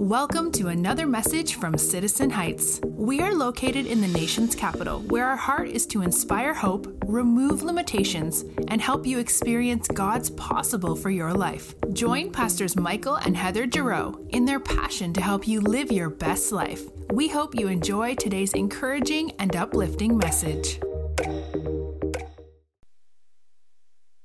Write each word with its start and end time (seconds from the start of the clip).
Welcome 0.00 0.50
to 0.52 0.68
another 0.68 1.06
message 1.06 1.56
from 1.56 1.76
Citizen 1.76 2.30
Heights. 2.30 2.80
We 2.82 3.20
are 3.20 3.34
located 3.34 3.84
in 3.84 4.00
the 4.00 4.08
nation's 4.08 4.54
capital, 4.54 5.00
where 5.00 5.26
our 5.26 5.36
heart 5.36 5.68
is 5.68 5.86
to 5.88 6.00
inspire 6.00 6.54
hope, 6.54 6.90
remove 7.04 7.62
limitations, 7.62 8.46
and 8.68 8.80
help 8.80 9.04
you 9.06 9.18
experience 9.18 9.88
God's 9.88 10.30
possible 10.30 10.96
for 10.96 11.10
your 11.10 11.34
life. 11.34 11.74
Join 11.92 12.32
Pastors 12.32 12.76
Michael 12.76 13.16
and 13.16 13.36
Heather 13.36 13.70
Giroux 13.70 14.26
in 14.30 14.46
their 14.46 14.58
passion 14.58 15.12
to 15.12 15.20
help 15.20 15.46
you 15.46 15.60
live 15.60 15.92
your 15.92 16.08
best 16.08 16.50
life. 16.50 16.80
We 17.10 17.28
hope 17.28 17.54
you 17.54 17.68
enjoy 17.68 18.14
today's 18.14 18.54
encouraging 18.54 19.32
and 19.32 19.54
uplifting 19.54 20.16
message. 20.16 20.80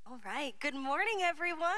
All 0.07 0.21
right. 0.23 0.53
Good 0.61 0.75
morning, 0.75 1.17
everyone. 1.21 1.73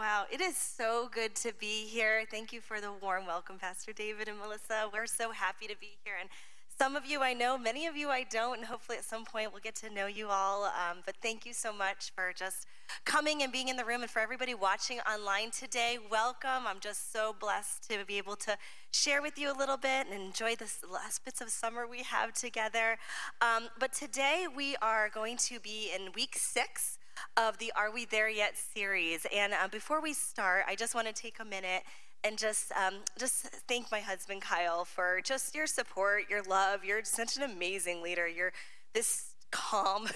Wow, 0.00 0.24
it 0.32 0.40
is 0.40 0.56
so 0.56 1.10
good 1.12 1.34
to 1.34 1.52
be 1.60 1.84
here. 1.84 2.24
Thank 2.30 2.54
you 2.54 2.62
for 2.62 2.80
the 2.80 2.90
warm 2.90 3.26
welcome, 3.26 3.58
Pastor 3.58 3.92
David 3.92 4.28
and 4.28 4.38
Melissa. 4.38 4.88
We're 4.90 5.04
so 5.04 5.30
happy 5.30 5.66
to 5.66 5.76
be 5.78 5.98
here. 6.06 6.14
And 6.18 6.30
some 6.78 6.96
of 6.96 7.04
you 7.04 7.20
I 7.20 7.34
know, 7.34 7.58
many 7.58 7.86
of 7.86 7.98
you 7.98 8.08
I 8.08 8.24
don't, 8.24 8.56
and 8.56 8.66
hopefully 8.66 8.96
at 8.96 9.04
some 9.04 9.26
point 9.26 9.52
we'll 9.52 9.60
get 9.60 9.74
to 9.74 9.90
know 9.90 10.06
you 10.06 10.28
all. 10.30 10.64
Um, 10.64 11.02
but 11.04 11.16
thank 11.20 11.44
you 11.44 11.52
so 11.52 11.70
much 11.70 12.12
for 12.14 12.32
just 12.34 12.66
coming 13.04 13.42
and 13.42 13.52
being 13.52 13.68
in 13.68 13.76
the 13.76 13.84
room. 13.84 14.00
And 14.00 14.10
for 14.10 14.20
everybody 14.20 14.54
watching 14.54 15.00
online 15.00 15.50
today, 15.50 15.98
welcome. 16.10 16.66
I'm 16.66 16.80
just 16.80 17.12
so 17.12 17.36
blessed 17.38 17.90
to 17.90 18.02
be 18.06 18.16
able 18.16 18.36
to 18.36 18.56
share 18.92 19.20
with 19.20 19.38
you 19.38 19.52
a 19.52 19.56
little 19.58 19.76
bit 19.76 20.06
and 20.10 20.14
enjoy 20.18 20.56
the 20.56 20.70
last 20.90 21.26
bits 21.26 21.42
of 21.42 21.50
summer 21.50 21.86
we 21.86 22.04
have 22.04 22.32
together. 22.32 22.96
Um, 23.42 23.64
but 23.78 23.92
today 23.92 24.46
we 24.48 24.76
are 24.80 25.10
going 25.10 25.36
to 25.36 25.60
be 25.60 25.90
in 25.94 26.12
week 26.14 26.36
six 26.38 26.96
of 27.36 27.58
the 27.58 27.72
Are 27.76 27.92
We 27.92 28.04
There 28.04 28.28
Yet 28.28 28.56
series. 28.56 29.26
And 29.34 29.52
uh, 29.52 29.68
before 29.68 30.00
we 30.00 30.12
start, 30.12 30.64
I 30.68 30.74
just 30.74 30.94
want 30.94 31.06
to 31.06 31.12
take 31.12 31.38
a 31.40 31.44
minute 31.44 31.82
and 32.22 32.38
just 32.38 32.72
um, 32.72 33.00
just 33.18 33.46
thank 33.68 33.90
my 33.90 34.00
husband 34.00 34.42
Kyle 34.42 34.84
for 34.84 35.20
just 35.24 35.54
your 35.54 35.66
support, 35.66 36.28
your 36.28 36.42
love. 36.42 36.84
You're 36.84 37.04
such 37.04 37.36
an 37.36 37.42
amazing 37.42 38.02
leader. 38.02 38.28
You're 38.28 38.52
this 38.92 39.34
calm 39.50 40.08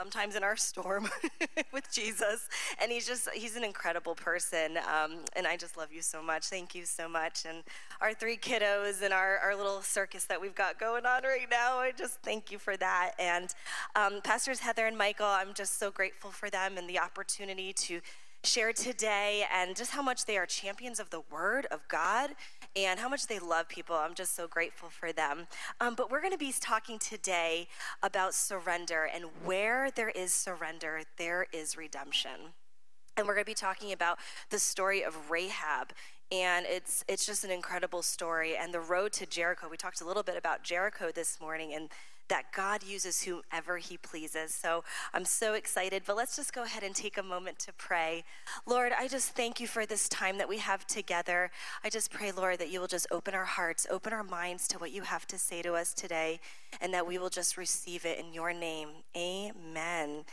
sometimes 0.00 0.34
in 0.34 0.42
our 0.42 0.56
storm 0.56 1.10
with 1.72 1.92
Jesus. 1.92 2.48
And 2.80 2.90
he's 2.90 3.06
just, 3.06 3.28
he's 3.34 3.54
an 3.54 3.64
incredible 3.64 4.14
person. 4.14 4.78
Um, 4.78 5.18
and 5.36 5.46
I 5.46 5.58
just 5.58 5.76
love 5.76 5.92
you 5.92 6.00
so 6.00 6.22
much. 6.22 6.46
Thank 6.46 6.74
you 6.74 6.86
so 6.86 7.06
much. 7.06 7.44
And 7.46 7.58
our 8.00 8.14
three 8.14 8.38
kiddos 8.38 9.02
and 9.02 9.12
our, 9.12 9.36
our 9.38 9.54
little 9.54 9.82
circus 9.82 10.24
that 10.24 10.40
we've 10.40 10.54
got 10.54 10.80
going 10.80 11.04
on 11.04 11.24
right 11.24 11.46
now, 11.50 11.80
I 11.80 11.92
just 11.92 12.14
thank 12.22 12.50
you 12.50 12.58
for 12.58 12.78
that. 12.78 13.12
And 13.18 13.54
um, 13.94 14.22
Pastors 14.24 14.60
Heather 14.60 14.86
and 14.86 14.96
Michael, 14.96 15.26
I'm 15.26 15.52
just 15.52 15.78
so 15.78 15.90
grateful 15.90 16.30
for 16.30 16.48
them 16.48 16.78
and 16.78 16.88
the 16.88 16.98
opportunity 16.98 17.74
to 17.74 18.00
share 18.42 18.72
today 18.72 19.44
and 19.54 19.76
just 19.76 19.90
how 19.90 20.00
much 20.00 20.24
they 20.24 20.38
are 20.38 20.46
champions 20.46 20.98
of 20.98 21.10
the 21.10 21.20
Word 21.30 21.66
of 21.70 21.86
God 21.88 22.30
and 22.76 23.00
how 23.00 23.08
much 23.08 23.26
they 23.26 23.38
love 23.38 23.68
people. 23.68 23.96
I'm 23.96 24.14
just 24.14 24.34
so 24.34 24.46
grateful 24.46 24.88
for 24.88 25.12
them. 25.12 25.46
Um, 25.80 25.94
but 25.94 26.10
we're 26.10 26.20
going 26.20 26.32
to 26.32 26.38
be 26.38 26.52
talking 26.58 26.98
today 26.98 27.68
about 28.02 28.34
surrender 28.34 29.08
and 29.12 29.24
where 29.44 29.90
there 29.90 30.10
is 30.10 30.32
surrender, 30.32 31.02
there 31.18 31.46
is 31.52 31.76
redemption. 31.76 32.54
And 33.16 33.26
we're 33.26 33.34
going 33.34 33.44
to 33.44 33.50
be 33.50 33.54
talking 33.54 33.92
about 33.92 34.18
the 34.50 34.58
story 34.58 35.04
of 35.04 35.30
Rahab 35.30 35.92
and 36.32 36.64
it's 36.66 37.04
it's 37.08 37.26
just 37.26 37.44
an 37.44 37.50
incredible 37.50 38.02
story 38.02 38.56
and 38.56 38.72
the 38.72 38.80
road 38.80 39.12
to 39.14 39.26
Jericho. 39.26 39.68
We 39.68 39.76
talked 39.76 40.00
a 40.00 40.06
little 40.06 40.22
bit 40.22 40.36
about 40.36 40.62
Jericho 40.62 41.10
this 41.12 41.40
morning 41.40 41.74
and 41.74 41.88
that 42.30 42.52
God 42.52 42.82
uses 42.82 43.22
whomever 43.22 43.76
He 43.76 43.98
pleases. 43.98 44.54
So 44.54 44.82
I'm 45.12 45.26
so 45.26 45.52
excited. 45.52 46.04
But 46.06 46.16
let's 46.16 46.36
just 46.36 46.54
go 46.54 46.62
ahead 46.62 46.82
and 46.82 46.94
take 46.94 47.18
a 47.18 47.22
moment 47.22 47.58
to 47.60 47.72
pray. 47.74 48.24
Lord, 48.64 48.92
I 48.98 49.06
just 49.06 49.30
thank 49.30 49.60
you 49.60 49.66
for 49.66 49.84
this 49.84 50.08
time 50.08 50.38
that 50.38 50.48
we 50.48 50.58
have 50.58 50.86
together. 50.86 51.50
I 51.84 51.90
just 51.90 52.10
pray, 52.10 52.32
Lord, 52.32 52.58
that 52.58 52.70
you 52.70 52.80
will 52.80 52.86
just 52.86 53.06
open 53.10 53.34
our 53.34 53.44
hearts, 53.44 53.86
open 53.90 54.12
our 54.12 54.24
minds 54.24 54.66
to 54.68 54.78
what 54.78 54.92
you 54.92 55.02
have 55.02 55.26
to 55.26 55.38
say 55.38 55.60
to 55.62 55.74
us 55.74 55.92
today, 55.92 56.40
and 56.80 56.94
that 56.94 57.06
we 57.06 57.18
will 57.18 57.28
just 57.28 57.56
receive 57.56 58.06
it 58.06 58.18
in 58.18 58.32
your 58.32 58.52
name. 58.54 58.88
Amen. 59.16 60.24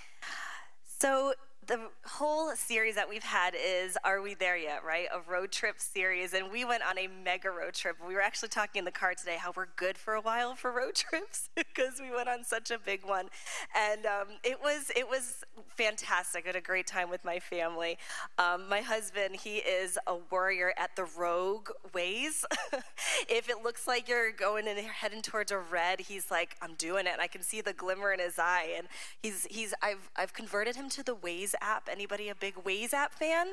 So, 1.00 1.34
the 1.68 1.90
whole 2.06 2.56
series 2.56 2.96
that 2.96 3.10
we've 3.10 3.24
had 3.24 3.54
is 3.54 3.98
Are 4.06 4.22
We 4.22 4.36
There 4.36 4.56
Yet, 4.56 4.86
right? 4.86 5.08
A 5.14 5.20
road 5.30 5.52
trip 5.52 5.82
series. 5.82 6.34
And 6.34 6.50
we 6.50 6.64
went 6.64 6.82
on 6.82 6.98
a 6.98 7.08
mega 7.08 7.50
road 7.50 7.74
trip. 7.74 7.98
We 8.06 8.14
were 8.14 8.22
actually 8.22 8.50
talking 8.50 8.80
in 8.80 8.86
the 8.86 8.92
car 8.92 9.14
today 9.14 9.36
how 9.38 9.52
we're 9.54 9.68
good 9.76 9.98
for 9.98 10.14
a 10.14 10.22
while 10.22 10.56
for 10.56 10.72
road 10.72 10.96
trips 10.96 11.50
because 11.56 12.00
we 12.00 12.10
went 12.10 12.30
on 12.30 12.46
such 12.46 12.72
a 12.72 12.80
big 12.80 13.06
one. 13.06 13.28
And 13.76 14.06
um, 14.06 14.28
it 14.44 14.62
was 14.62 14.92
it 14.96 15.10
was 15.10 15.44
fantastic. 15.76 16.46
I 16.46 16.50
had 16.50 16.56
a 16.56 16.62
great 16.62 16.88
time 16.88 17.10
with 17.10 17.26
my 17.26 17.40
family. 17.40 17.98
Um, 18.38 18.70
my 18.70 18.80
husband, 18.80 19.36
he 19.36 19.58
is 19.58 20.00
a 20.08 20.16
warrior 20.32 20.74
at 20.78 20.96
the 20.96 21.06
rogue 21.18 21.70
Waze. 21.94 22.46
if 23.30 23.50
it 23.50 23.62
looks 23.62 23.88
like 23.88 24.08
you're 24.08 24.32
going 24.32 24.70
and 24.70 24.80
heading 24.80 25.22
towards 25.22 25.52
a 25.52 25.58
red, 25.60 26.00
he's 26.00 26.32
like, 26.32 26.56
I'm 26.62 26.76
doing 26.76 27.08
it. 27.08 27.14
And 27.14 27.22
I 27.22 27.28
can 27.28 27.42
see 27.42 27.60
the 27.60 27.74
glimmer 27.74 28.14
in 28.14 28.22
his 28.22 28.40
eye. 28.40 28.74
And 28.78 28.88
he's 29.22 29.46
he's 29.52 29.74
I've 29.82 30.10
I've 30.16 30.34
converted 30.34 30.78
him 30.78 30.88
to 30.92 31.04
the 31.04 31.16
ways 31.16 31.56
app. 31.62 31.90
Anybody 31.92 32.30
a 32.30 32.36
big 32.36 32.56
Waze 32.56 32.94
app 32.94 33.14
fan? 33.14 33.48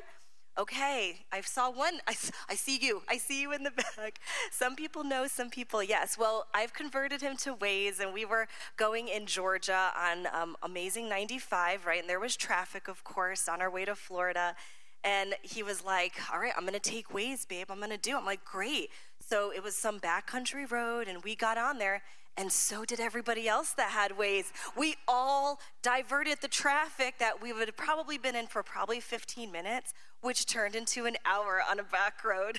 Okay, 0.57 1.25
I 1.33 1.41
saw 1.41 1.71
one. 1.71 2.01
I, 2.07 2.15
I 2.49 2.55
see 2.55 2.79
you. 2.81 3.03
I 3.09 3.19
see 3.19 3.43
you 3.43 3.53
in 3.53 3.65
the 3.65 3.73
back. 3.73 4.21
Some 4.53 4.77
people 4.77 5.03
know, 5.03 5.27
some 5.27 5.51
people, 5.51 5.83
yes. 5.83 6.17
Well, 6.17 6.47
I've 6.55 6.73
converted 6.73 7.21
him 7.21 7.37
to 7.39 7.55
Waze, 7.57 7.99
and 7.99 8.15
we 8.15 8.25
were 8.25 8.47
going 8.77 9.09
in 9.09 9.27
Georgia 9.27 9.91
on 9.97 10.29
um, 10.33 10.57
Amazing 10.63 11.09
95, 11.09 11.87
right? 11.87 12.01
And 12.01 12.09
there 12.09 12.21
was 12.21 12.37
traffic, 12.37 12.87
of 12.87 13.03
course, 13.03 13.49
on 13.49 13.61
our 13.61 13.71
way 13.71 13.85
to 13.85 13.97
Florida. 13.97 14.55
And 15.03 15.35
he 15.43 15.63
was 15.63 15.85
like, 15.85 16.15
All 16.33 16.39
right, 16.39 16.53
I'm 16.57 16.65
to 16.75 16.79
take 16.79 17.09
Waze, 17.09 17.47
babe. 17.47 17.67
I'm 17.71 17.81
to 17.91 17.99
do 17.99 18.15
it. 18.15 18.19
I'm 18.19 18.25
like, 18.25 18.45
Great. 18.45 18.91
So 19.21 19.53
it 19.53 19.63
was 19.63 19.75
some 19.75 19.99
backcountry 19.99 20.71
road, 20.71 21.09
and 21.09 21.25
we 21.25 21.35
got 21.35 21.59
on 21.59 21.79
there 21.79 22.03
and 22.37 22.51
so 22.51 22.85
did 22.85 23.01
everybody 23.01 23.49
else 23.49 23.71
that 23.73 23.91
had 23.91 24.13
Waze. 24.13 24.51
We 24.77 24.97
all 25.07 25.61
diverted 25.83 26.39
the 26.41 26.49
traffic 26.49 27.19
that 27.19 27.41
we 27.41 27.53
would 27.53 27.69
have 27.69 27.77
probably 27.77 28.19
been 28.19 28.35
in 28.35 28.47
for 28.47 28.63
probably 28.63 29.01
15 29.01 29.53
minutes, 29.53 29.95
which 30.21 30.47
turned 30.47 30.75
into 30.75 31.07
an 31.07 31.17
hour 31.25 31.63
on 31.69 31.79
a 31.79 31.85
back 31.85 32.25
road 32.25 32.59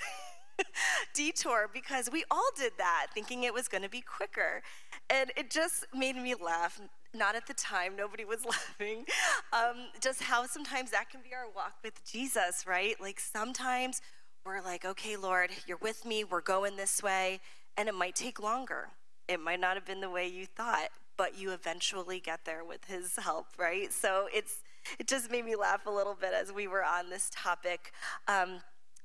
detour 1.14 1.68
because 1.72 2.08
we 2.10 2.24
all 2.30 2.48
did 2.56 2.72
that 2.78 3.08
thinking 3.12 3.44
it 3.44 3.52
was 3.52 3.68
going 3.68 3.82
to 3.82 3.90
be 3.90 4.00
quicker. 4.00 4.62
And 5.10 5.30
it 5.36 5.50
just 5.50 5.86
made 5.94 6.16
me 6.16 6.34
laugh. 6.34 6.80
Not 7.14 7.34
at 7.34 7.46
the 7.46 7.54
time, 7.54 7.96
nobody 7.96 8.24
was 8.24 8.44
laughing. 8.46 9.04
Um, 9.52 9.88
just 10.00 10.22
how 10.22 10.46
sometimes 10.46 10.90
that 10.90 11.10
can 11.10 11.20
be 11.22 11.34
our 11.34 11.50
walk 11.54 11.74
with 11.84 12.04
Jesus, 12.04 12.64
right? 12.66 12.94
Like 13.00 13.20
sometimes 13.20 14.00
we're 14.44 14.62
like, 14.62 14.84
okay, 14.84 15.16
Lord, 15.16 15.50
you're 15.66 15.78
with 15.78 16.04
me, 16.04 16.24
we're 16.24 16.40
going 16.40 16.76
this 16.76 17.02
way, 17.02 17.40
and 17.76 17.88
it 17.88 17.94
might 17.94 18.14
take 18.14 18.40
longer. 18.40 18.88
It 19.28 19.40
might 19.40 19.60
not 19.60 19.74
have 19.74 19.84
been 19.84 20.00
the 20.00 20.10
way 20.10 20.26
you 20.26 20.46
thought, 20.46 20.88
but 21.16 21.38
you 21.38 21.52
eventually 21.52 22.20
get 22.20 22.44
there 22.44 22.64
with 22.64 22.84
his 22.84 23.16
help, 23.16 23.46
right? 23.58 23.92
So 23.92 24.28
it's 24.32 24.58
it 24.98 25.08
just 25.08 25.30
made 25.30 25.44
me 25.44 25.56
laugh 25.56 25.86
a 25.86 25.90
little 25.90 26.14
bit 26.14 26.32
as 26.32 26.52
we 26.52 26.68
were 26.68 26.84
on 26.84 27.10
this 27.10 27.30
topic. 27.34 27.92
Um, 28.28 28.60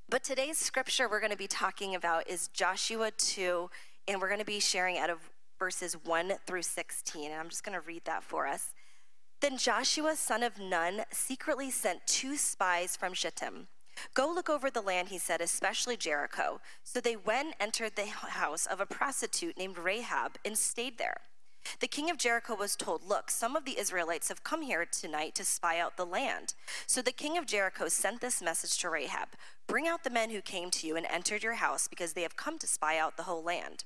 but 0.09 0.23
today's 0.23 0.57
scripture 0.57 1.09
we're 1.09 1.19
going 1.19 1.31
to 1.31 1.37
be 1.37 1.47
talking 1.47 1.95
about 1.95 2.29
is 2.29 2.49
Joshua 2.49 3.11
2, 3.11 3.69
and 4.07 4.21
we're 4.21 4.27
going 4.27 4.39
to 4.39 4.45
be 4.45 4.59
sharing 4.59 4.97
out 4.97 5.09
of 5.09 5.31
verses 5.57 5.93
1 5.93 6.33
through 6.45 6.63
16. 6.63 7.31
And 7.31 7.39
I'm 7.39 7.49
just 7.49 7.63
going 7.63 7.79
to 7.79 7.85
read 7.85 8.03
that 8.05 8.23
for 8.23 8.45
us. 8.45 8.73
Then 9.39 9.57
Joshua, 9.57 10.15
son 10.15 10.43
of 10.43 10.59
Nun, 10.59 11.01
secretly 11.11 11.71
sent 11.71 12.05
two 12.05 12.35
spies 12.35 12.95
from 12.95 13.13
Shittim 13.13 13.67
Go 14.13 14.31
look 14.31 14.49
over 14.49 14.69
the 14.69 14.81
land, 14.81 15.09
he 15.09 15.17
said, 15.17 15.41
especially 15.41 15.97
Jericho. 15.97 16.61
So 16.83 16.99
they 16.99 17.15
went 17.15 17.55
entered 17.59 17.95
the 17.95 18.07
house 18.07 18.65
of 18.65 18.79
a 18.79 18.85
prostitute 18.85 19.57
named 19.57 19.77
Rahab 19.77 20.37
and 20.43 20.57
stayed 20.57 20.97
there. 20.97 21.17
The 21.79 21.87
king 21.87 22.09
of 22.09 22.17
Jericho 22.17 22.55
was 22.55 22.75
told, 22.75 23.03
Look, 23.03 23.29
some 23.29 23.55
of 23.55 23.65
the 23.65 23.77
Israelites 23.77 24.29
have 24.29 24.43
come 24.43 24.63
here 24.63 24.85
tonight 24.85 25.35
to 25.35 25.45
spy 25.45 25.79
out 25.79 25.95
the 25.95 26.05
land. 26.05 26.55
So 26.87 27.01
the 27.01 27.11
king 27.11 27.37
of 27.37 27.45
Jericho 27.45 27.87
sent 27.87 28.21
this 28.21 28.41
message 28.41 28.77
to 28.79 28.89
Rahab 28.89 29.29
Bring 29.67 29.87
out 29.87 30.03
the 30.03 30.09
men 30.09 30.31
who 30.31 30.41
came 30.41 30.69
to 30.71 30.87
you 30.87 30.95
and 30.95 31.05
entered 31.05 31.43
your 31.43 31.53
house, 31.53 31.87
because 31.87 32.13
they 32.13 32.23
have 32.23 32.35
come 32.35 32.57
to 32.59 32.67
spy 32.67 32.97
out 32.97 33.15
the 33.15 33.23
whole 33.23 33.43
land. 33.43 33.85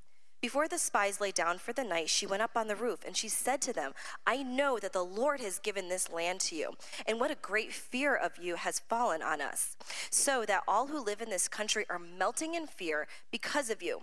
Before 0.41 0.67
the 0.67 0.79
spies 0.79 1.21
lay 1.21 1.31
down 1.31 1.59
for 1.59 1.71
the 1.71 1.83
night, 1.83 2.09
she 2.09 2.25
went 2.25 2.41
up 2.41 2.57
on 2.57 2.67
the 2.67 2.75
roof 2.75 3.01
and 3.05 3.15
she 3.15 3.27
said 3.27 3.61
to 3.61 3.73
them, 3.73 3.91
I 4.25 4.41
know 4.41 4.79
that 4.79 4.91
the 4.91 5.05
Lord 5.05 5.39
has 5.39 5.59
given 5.59 5.87
this 5.87 6.11
land 6.11 6.39
to 6.41 6.55
you, 6.55 6.71
and 7.05 7.19
what 7.19 7.29
a 7.29 7.35
great 7.35 7.71
fear 7.71 8.15
of 8.15 8.39
you 8.41 8.55
has 8.55 8.79
fallen 8.79 9.21
on 9.21 9.39
us, 9.39 9.77
so 10.09 10.43
that 10.47 10.63
all 10.67 10.87
who 10.87 10.99
live 10.99 11.21
in 11.21 11.29
this 11.29 11.47
country 11.47 11.85
are 11.91 11.99
melting 11.99 12.55
in 12.55 12.65
fear 12.65 13.07
because 13.31 13.69
of 13.69 13.83
you. 13.83 14.01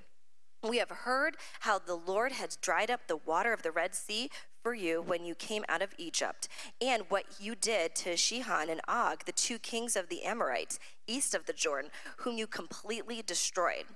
We 0.62 0.78
have 0.78 0.90
heard 0.90 1.36
how 1.60 1.80
the 1.80 1.96
Lord 1.96 2.32
has 2.32 2.54
dried 2.54 2.90
up 2.90 3.08
the 3.08 3.16
water 3.16 3.52
of 3.52 3.62
the 3.62 3.72
Red 3.72 3.96
Sea 3.96 4.30
for 4.62 4.74
you 4.74 5.02
when 5.02 5.24
you 5.24 5.34
came 5.34 5.64
out 5.68 5.82
of 5.82 5.94
Egypt, 5.98 6.46
and 6.80 7.02
what 7.08 7.24
you 7.40 7.56
did 7.56 7.96
to 7.96 8.16
Sihon 8.16 8.68
and 8.70 8.80
Og, 8.86 9.24
the 9.24 9.32
two 9.32 9.58
kings 9.58 9.96
of 9.96 10.08
the 10.08 10.22
Amorites, 10.22 10.78
east 11.08 11.34
of 11.34 11.46
the 11.46 11.52
Jordan, 11.52 11.90
whom 12.18 12.38
you 12.38 12.46
completely 12.46 13.22
destroyed. 13.22 13.86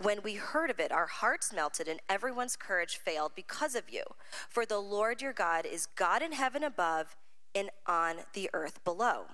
When 0.00 0.22
we 0.22 0.34
heard 0.34 0.70
of 0.70 0.80
it, 0.80 0.92
our 0.92 1.06
hearts 1.06 1.52
melted 1.52 1.88
and 1.88 2.00
everyone's 2.08 2.56
courage 2.56 2.96
failed 2.96 3.32
because 3.34 3.74
of 3.74 3.90
you. 3.90 4.02
For 4.48 4.64
the 4.66 4.78
Lord 4.78 5.22
your 5.22 5.32
God 5.32 5.66
is 5.66 5.86
God 5.86 6.22
in 6.22 6.32
heaven 6.32 6.62
above 6.62 7.16
and 7.54 7.70
on 7.86 8.16
the 8.32 8.50
earth 8.52 8.82
below. 8.84 9.26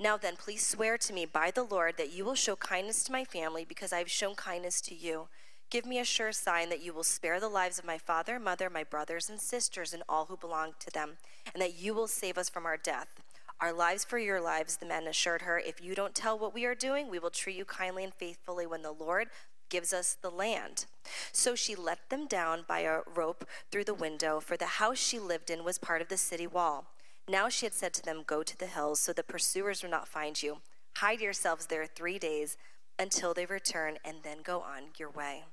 Now 0.00 0.16
then, 0.16 0.36
please 0.36 0.66
swear 0.66 0.98
to 0.98 1.12
me 1.12 1.26
by 1.26 1.50
the 1.50 1.62
Lord 1.62 1.96
that 1.96 2.12
you 2.12 2.24
will 2.24 2.34
show 2.34 2.56
kindness 2.56 3.04
to 3.04 3.12
my 3.12 3.24
family 3.24 3.64
because 3.64 3.92
I 3.92 3.98
have 3.98 4.10
shown 4.10 4.34
kindness 4.34 4.80
to 4.82 4.94
you. 4.94 5.28
Give 5.70 5.86
me 5.86 5.98
a 5.98 6.04
sure 6.04 6.32
sign 6.32 6.68
that 6.68 6.82
you 6.82 6.92
will 6.92 7.04
spare 7.04 7.40
the 7.40 7.48
lives 7.48 7.78
of 7.78 7.84
my 7.86 7.98
father, 7.98 8.38
mother, 8.38 8.68
my 8.68 8.84
brothers 8.84 9.30
and 9.30 9.40
sisters, 9.40 9.94
and 9.94 10.02
all 10.08 10.26
who 10.26 10.36
belong 10.36 10.72
to 10.80 10.90
them, 10.90 11.16
and 11.54 11.62
that 11.62 11.80
you 11.80 11.94
will 11.94 12.08
save 12.08 12.36
us 12.36 12.50
from 12.50 12.66
our 12.66 12.76
death. 12.76 13.22
Our 13.60 13.72
lives 13.72 14.04
for 14.04 14.18
your 14.18 14.40
lives, 14.40 14.76
the 14.76 14.86
men 14.86 15.06
assured 15.06 15.42
her. 15.42 15.56
If 15.58 15.80
you 15.80 15.94
don't 15.94 16.14
tell 16.14 16.36
what 16.38 16.52
we 16.52 16.64
are 16.64 16.74
doing, 16.74 17.08
we 17.08 17.20
will 17.20 17.30
treat 17.30 17.56
you 17.56 17.64
kindly 17.64 18.02
and 18.02 18.12
faithfully 18.12 18.66
when 18.66 18.82
the 18.82 18.90
Lord 18.90 19.28
gives 19.72 19.94
us 19.94 20.18
the 20.20 20.30
land. 20.30 20.84
So 21.32 21.54
she 21.54 21.74
let 21.74 22.10
them 22.10 22.26
down 22.26 22.66
by 22.68 22.80
a 22.80 23.00
rope 23.16 23.48
through 23.70 23.84
the 23.84 23.94
window, 23.94 24.38
for 24.38 24.58
the 24.58 24.76
house 24.78 24.98
she 24.98 25.18
lived 25.18 25.48
in 25.48 25.64
was 25.64 25.78
part 25.78 26.02
of 26.02 26.08
the 26.08 26.18
city 26.18 26.46
wall. 26.46 26.84
Now 27.26 27.48
she 27.48 27.64
had 27.64 27.72
said 27.72 27.94
to 27.94 28.02
them, 28.02 28.22
Go 28.26 28.42
to 28.42 28.58
the 28.58 28.66
hills, 28.66 29.00
so 29.00 29.14
the 29.14 29.22
pursuers 29.22 29.82
will 29.82 29.90
not 29.90 30.06
find 30.06 30.42
you. 30.42 30.58
Hide 30.96 31.22
yourselves 31.22 31.66
there 31.66 31.86
three 31.86 32.18
days 32.18 32.58
until 32.98 33.32
they 33.32 33.46
return, 33.46 33.96
and 34.04 34.18
then 34.22 34.38
go 34.44 34.60
on 34.60 34.92
your 34.98 35.10
way. 35.10 35.44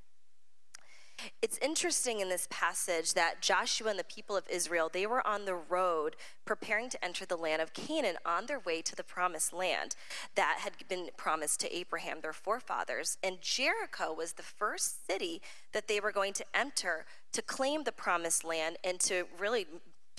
It's 1.42 1.57
interesting 1.60 2.19
in 2.19 2.30
this 2.30 2.48
passage 2.50 3.13
that 3.13 3.42
Joshua 3.42 3.89
and 3.89 4.00
the 4.00 4.04
people 4.04 4.36
of 4.36 4.48
Israel, 4.50 4.89
they 4.92 5.06
were 5.06 5.25
on 5.25 5.45
the 5.45 5.56
road 5.56 6.16
preparing 6.45 6.89
to 6.89 7.04
enter 7.04 7.25
the 7.25 7.36
land 7.36 7.62
of 7.62 7.74
Canaan 7.74 8.18
on 8.25 8.45
their 8.45 8.60
way 8.60 8.81
to 8.81 8.95
the 8.95 9.04
promised 9.04 9.54
land 9.54 9.95
that 10.36 10.60
had 10.60 10.74
been 10.88 11.10
promised 11.18 11.60
to 11.62 11.75
Abraham, 11.75 12.21
their 12.21 12.33
forefathers. 12.33 13.18
And 13.24 13.42
Jericho 13.42 14.13
was 14.13 14.33
the 14.33 14.44
first 14.44 15.06
city 15.07 15.42
that 15.74 15.88
they 15.88 16.00
were 16.00 16.12
going 16.12 16.33
to 16.33 16.45
enter 16.54 17.06
to 17.31 17.42
claim 17.42 17.83
the 17.83 17.92
promised 17.92 18.44
land 18.44 18.77
and 18.83 19.00
to 19.01 19.27
really 19.38 19.68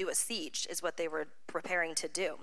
do 0.01 0.09
a 0.09 0.15
siege, 0.15 0.67
is 0.71 0.83
what 0.83 0.97
they 0.97 1.07
were 1.07 1.29
preparing 1.47 1.95
to 1.95 2.09
do. 2.09 2.39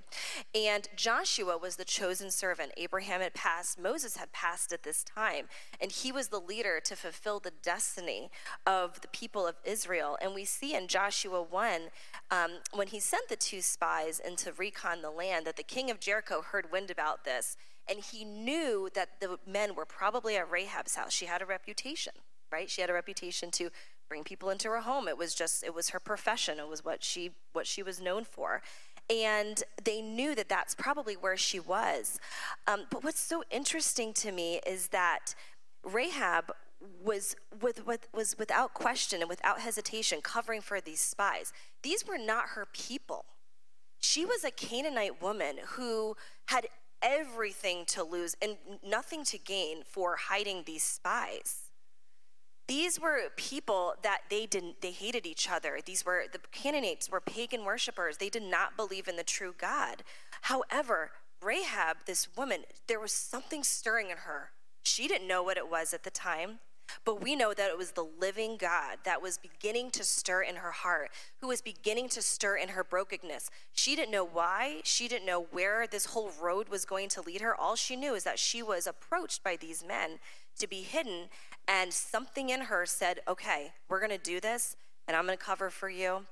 And 0.53 0.87
Joshua 0.95 1.57
was 1.57 1.75
the 1.75 1.85
chosen 1.85 2.29
servant. 2.29 2.71
Abraham 2.77 3.19
had 3.21 3.33
passed, 3.33 3.79
Moses 3.79 4.17
had 4.17 4.31
passed 4.31 4.71
at 4.71 4.83
this 4.83 5.03
time, 5.03 5.47
and 5.81 5.91
he 5.91 6.11
was 6.11 6.27
the 6.27 6.39
leader 6.39 6.79
to 6.83 6.95
fulfill 6.95 7.39
the 7.39 7.53
destiny 7.63 8.29
of 8.67 9.01
the 9.01 9.07
people 9.07 9.47
of 9.47 9.55
Israel. 9.63 10.19
And 10.21 10.35
we 10.35 10.45
see 10.45 10.75
in 10.75 10.87
Joshua 10.87 11.41
1, 11.41 11.81
um, 12.29 12.51
when 12.73 12.87
he 12.87 12.99
sent 12.99 13.27
the 13.27 13.35
two 13.35 13.61
spies 13.61 14.19
into 14.19 14.53
recon 14.53 15.01
the 15.01 15.09
land, 15.09 15.47
that 15.47 15.57
the 15.57 15.63
king 15.63 15.89
of 15.89 15.99
Jericho 15.99 16.41
heard 16.41 16.71
wind 16.71 16.91
about 16.91 17.25
this. 17.25 17.57
And 17.89 17.99
he 17.99 18.23
knew 18.23 18.89
that 18.93 19.19
the 19.19 19.39
men 19.47 19.73
were 19.73 19.85
probably 19.85 20.35
at 20.35 20.51
Rahab's 20.51 20.95
house. 20.95 21.13
She 21.13 21.25
had 21.25 21.41
a 21.41 21.45
reputation, 21.45 22.13
right? 22.51 22.69
She 22.69 22.81
had 22.81 22.89
a 22.89 22.93
reputation 22.93 23.49
to 23.51 23.71
bring 24.07 24.23
people 24.23 24.49
into 24.49 24.69
her 24.69 24.81
home. 24.81 25.07
It 25.07 25.17
was 25.17 25.33
just 25.35 25.63
it 25.63 25.73
was 25.73 25.89
her 25.89 25.99
profession. 25.99 26.59
It 26.59 26.67
was 26.67 26.83
what 26.83 27.03
she 27.03 27.31
what 27.53 27.67
she 27.67 27.83
was 27.83 28.01
known 28.01 28.23
for. 28.23 28.61
And 29.09 29.63
they 29.81 30.01
knew 30.01 30.35
that 30.35 30.49
that's 30.49 30.75
probably 30.75 31.15
where 31.15 31.37
she 31.37 31.59
was. 31.59 32.19
Um, 32.67 32.87
but 32.89 33.03
what's 33.03 33.21
so 33.21 33.43
interesting 33.49 34.13
to 34.15 34.31
me 34.31 34.59
is 34.67 34.87
that 34.89 35.33
Rahab 35.83 36.51
was 37.01 37.35
with, 37.61 37.87
with, 37.87 38.07
was 38.13 38.37
without 38.37 38.73
question 38.73 39.21
and 39.21 39.29
without 39.29 39.61
hesitation 39.61 40.19
covering 40.21 40.61
for 40.61 40.81
these 40.81 40.99
spies. 40.99 41.53
These 41.83 42.05
were 42.05 42.17
not 42.17 42.49
her 42.49 42.67
people. 42.71 43.25
She 43.99 44.25
was 44.25 44.43
a 44.43 44.51
Canaanite 44.51 45.21
woman 45.21 45.57
who 45.69 46.15
had 46.47 46.67
everything 47.01 47.85
to 47.85 48.03
lose 48.03 48.35
and 48.41 48.57
nothing 48.85 49.23
to 49.23 49.37
gain 49.37 49.83
for 49.85 50.17
hiding 50.17 50.63
these 50.65 50.83
spies 50.83 51.66
these 52.67 52.99
were 52.99 53.29
people 53.35 53.95
that 54.03 54.21
they 54.29 54.45
didn't 54.45 54.81
they 54.81 54.91
hated 54.91 55.25
each 55.25 55.49
other. 55.49 55.79
These 55.85 56.05
were 56.05 56.25
the 56.31 56.39
canaanites 56.51 57.09
were 57.09 57.21
pagan 57.21 57.65
worshippers 57.65 58.17
they 58.17 58.29
did 58.29 58.43
not 58.43 58.75
believe 58.75 59.07
in 59.07 59.15
the 59.15 59.23
true 59.23 59.53
god. 59.57 60.03
However 60.41 61.11
rahab 61.41 61.97
this 62.05 62.27
woman 62.35 62.61
there 62.87 62.99
was 62.99 63.11
something 63.11 63.63
stirring 63.63 64.09
in 64.09 64.17
her. 64.17 64.51
She 64.83 65.07
didn't 65.07 65.27
know 65.27 65.43
what 65.43 65.57
it 65.57 65.69
was 65.69 65.93
at 65.93 66.03
the 66.03 66.09
time 66.09 66.59
but 67.03 67.21
we 67.21 67.35
know 67.35 67.53
that 67.53 67.69
it 67.69 67.77
was 67.77 67.91
the 67.91 68.07
living 68.19 68.57
God 68.57 68.99
that 69.03 69.21
was 69.21 69.37
beginning 69.37 69.91
to 69.91 70.03
stir 70.03 70.41
in 70.43 70.57
her 70.57 70.71
heart, 70.71 71.11
who 71.41 71.47
was 71.47 71.61
beginning 71.61 72.09
to 72.09 72.21
stir 72.21 72.57
in 72.57 72.69
her 72.69 72.83
brokenness. 72.83 73.49
She 73.73 73.95
didn't 73.95 74.11
know 74.11 74.25
why, 74.25 74.81
she 74.83 75.07
didn't 75.07 75.25
know 75.25 75.47
where 75.51 75.87
this 75.87 76.07
whole 76.07 76.31
road 76.41 76.69
was 76.69 76.85
going 76.85 77.09
to 77.09 77.21
lead 77.21 77.41
her. 77.41 77.55
All 77.55 77.75
she 77.75 77.95
knew 77.95 78.15
is 78.15 78.23
that 78.23 78.39
she 78.39 78.63
was 78.63 78.87
approached 78.87 79.43
by 79.43 79.55
these 79.55 79.83
men 79.85 80.19
to 80.57 80.67
be 80.67 80.81
hidden. 80.81 81.29
And 81.67 81.93
something 81.93 82.49
in 82.49 82.61
her 82.61 82.85
said, 82.85 83.19
okay, 83.27 83.73
we're 83.89 83.99
going 83.99 84.17
to 84.17 84.17
do 84.17 84.39
this, 84.39 84.75
and 85.07 85.15
I'm 85.15 85.25
going 85.25 85.37
to 85.37 85.43
cover 85.43 85.69
for 85.69 85.89
you 85.89 86.25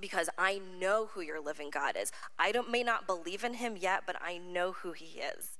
because 0.00 0.28
I 0.38 0.60
know 0.78 1.08
who 1.12 1.20
your 1.20 1.40
living 1.40 1.70
God 1.70 1.96
is. 2.00 2.12
I 2.38 2.52
don't 2.52 2.70
may 2.70 2.82
not 2.82 3.06
believe 3.06 3.44
in 3.44 3.54
him 3.54 3.76
yet, 3.76 4.04
but 4.06 4.16
I 4.22 4.38
know 4.38 4.72
who 4.72 4.92
he 4.92 5.20
is. 5.20 5.56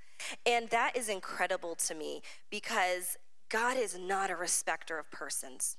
And 0.46 0.70
that 0.70 0.96
is 0.96 1.08
incredible 1.08 1.74
to 1.76 1.94
me 1.94 2.22
because 2.50 3.16
God 3.48 3.76
is 3.76 3.98
not 3.98 4.30
a 4.30 4.36
respecter 4.36 4.98
of 4.98 5.10
persons. 5.10 5.76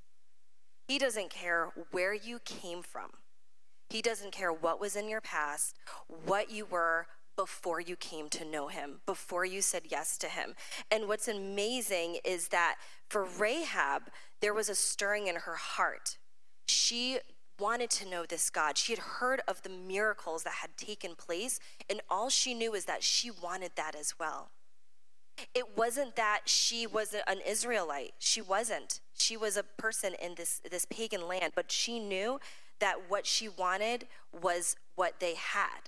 He 0.87 0.97
doesn't 0.97 1.29
care 1.29 1.69
where 1.91 2.13
you 2.13 2.39
came 2.39 2.81
from. 2.81 3.11
He 3.89 4.01
doesn't 4.01 4.31
care 4.31 4.51
what 4.51 4.79
was 4.79 4.95
in 4.95 5.09
your 5.09 5.21
past, 5.21 5.75
what 6.25 6.51
you 6.51 6.65
were, 6.65 7.07
before 7.39 7.79
you 7.79 7.95
came 7.95 8.27
to 8.27 8.43
know 8.43 8.67
him, 8.67 8.99
before 9.05 9.45
you 9.45 9.61
said 9.61 9.83
yes 9.89 10.17
to 10.17 10.27
him. 10.27 10.55
And 10.91 11.07
what's 11.07 11.29
amazing 11.29 12.17
is 12.25 12.49
that 12.49 12.75
for 13.07 13.23
Rahab, 13.23 14.09
there 14.41 14.53
was 14.53 14.67
a 14.67 14.75
stirring 14.75 15.27
in 15.27 15.35
her 15.35 15.55
heart. 15.55 16.17
She 16.67 17.19
wanted 17.57 17.91
to 17.91 18.09
know 18.09 18.25
this 18.25 18.49
God. 18.49 18.77
She 18.77 18.91
had 18.91 18.99
heard 18.99 19.39
of 19.47 19.61
the 19.61 19.69
miracles 19.69 20.43
that 20.43 20.55
had 20.55 20.75
taken 20.75 21.15
place, 21.15 21.61
and 21.89 22.01
all 22.09 22.29
she 22.29 22.53
knew 22.53 22.73
is 22.73 22.83
that 22.85 23.03
she 23.03 23.31
wanted 23.31 23.71
that 23.77 23.95
as 23.95 24.15
well. 24.19 24.49
It 25.55 25.77
wasn't 25.77 26.17
that 26.17 26.41
she 26.43 26.85
was 26.85 27.15
an 27.25 27.39
Israelite. 27.47 28.15
She 28.19 28.41
wasn't. 28.41 28.99
She 29.17 29.37
was 29.37 29.55
a 29.55 29.63
person 29.63 30.13
in 30.21 30.35
this, 30.35 30.59
this 30.69 30.83
pagan 30.83 31.25
land, 31.25 31.53
but 31.55 31.71
she 31.71 32.01
knew 32.01 32.41
that 32.81 33.09
what 33.09 33.25
she 33.25 33.47
wanted 33.47 34.07
was 34.33 34.75
what 34.95 35.21
they 35.21 35.35
had. 35.35 35.87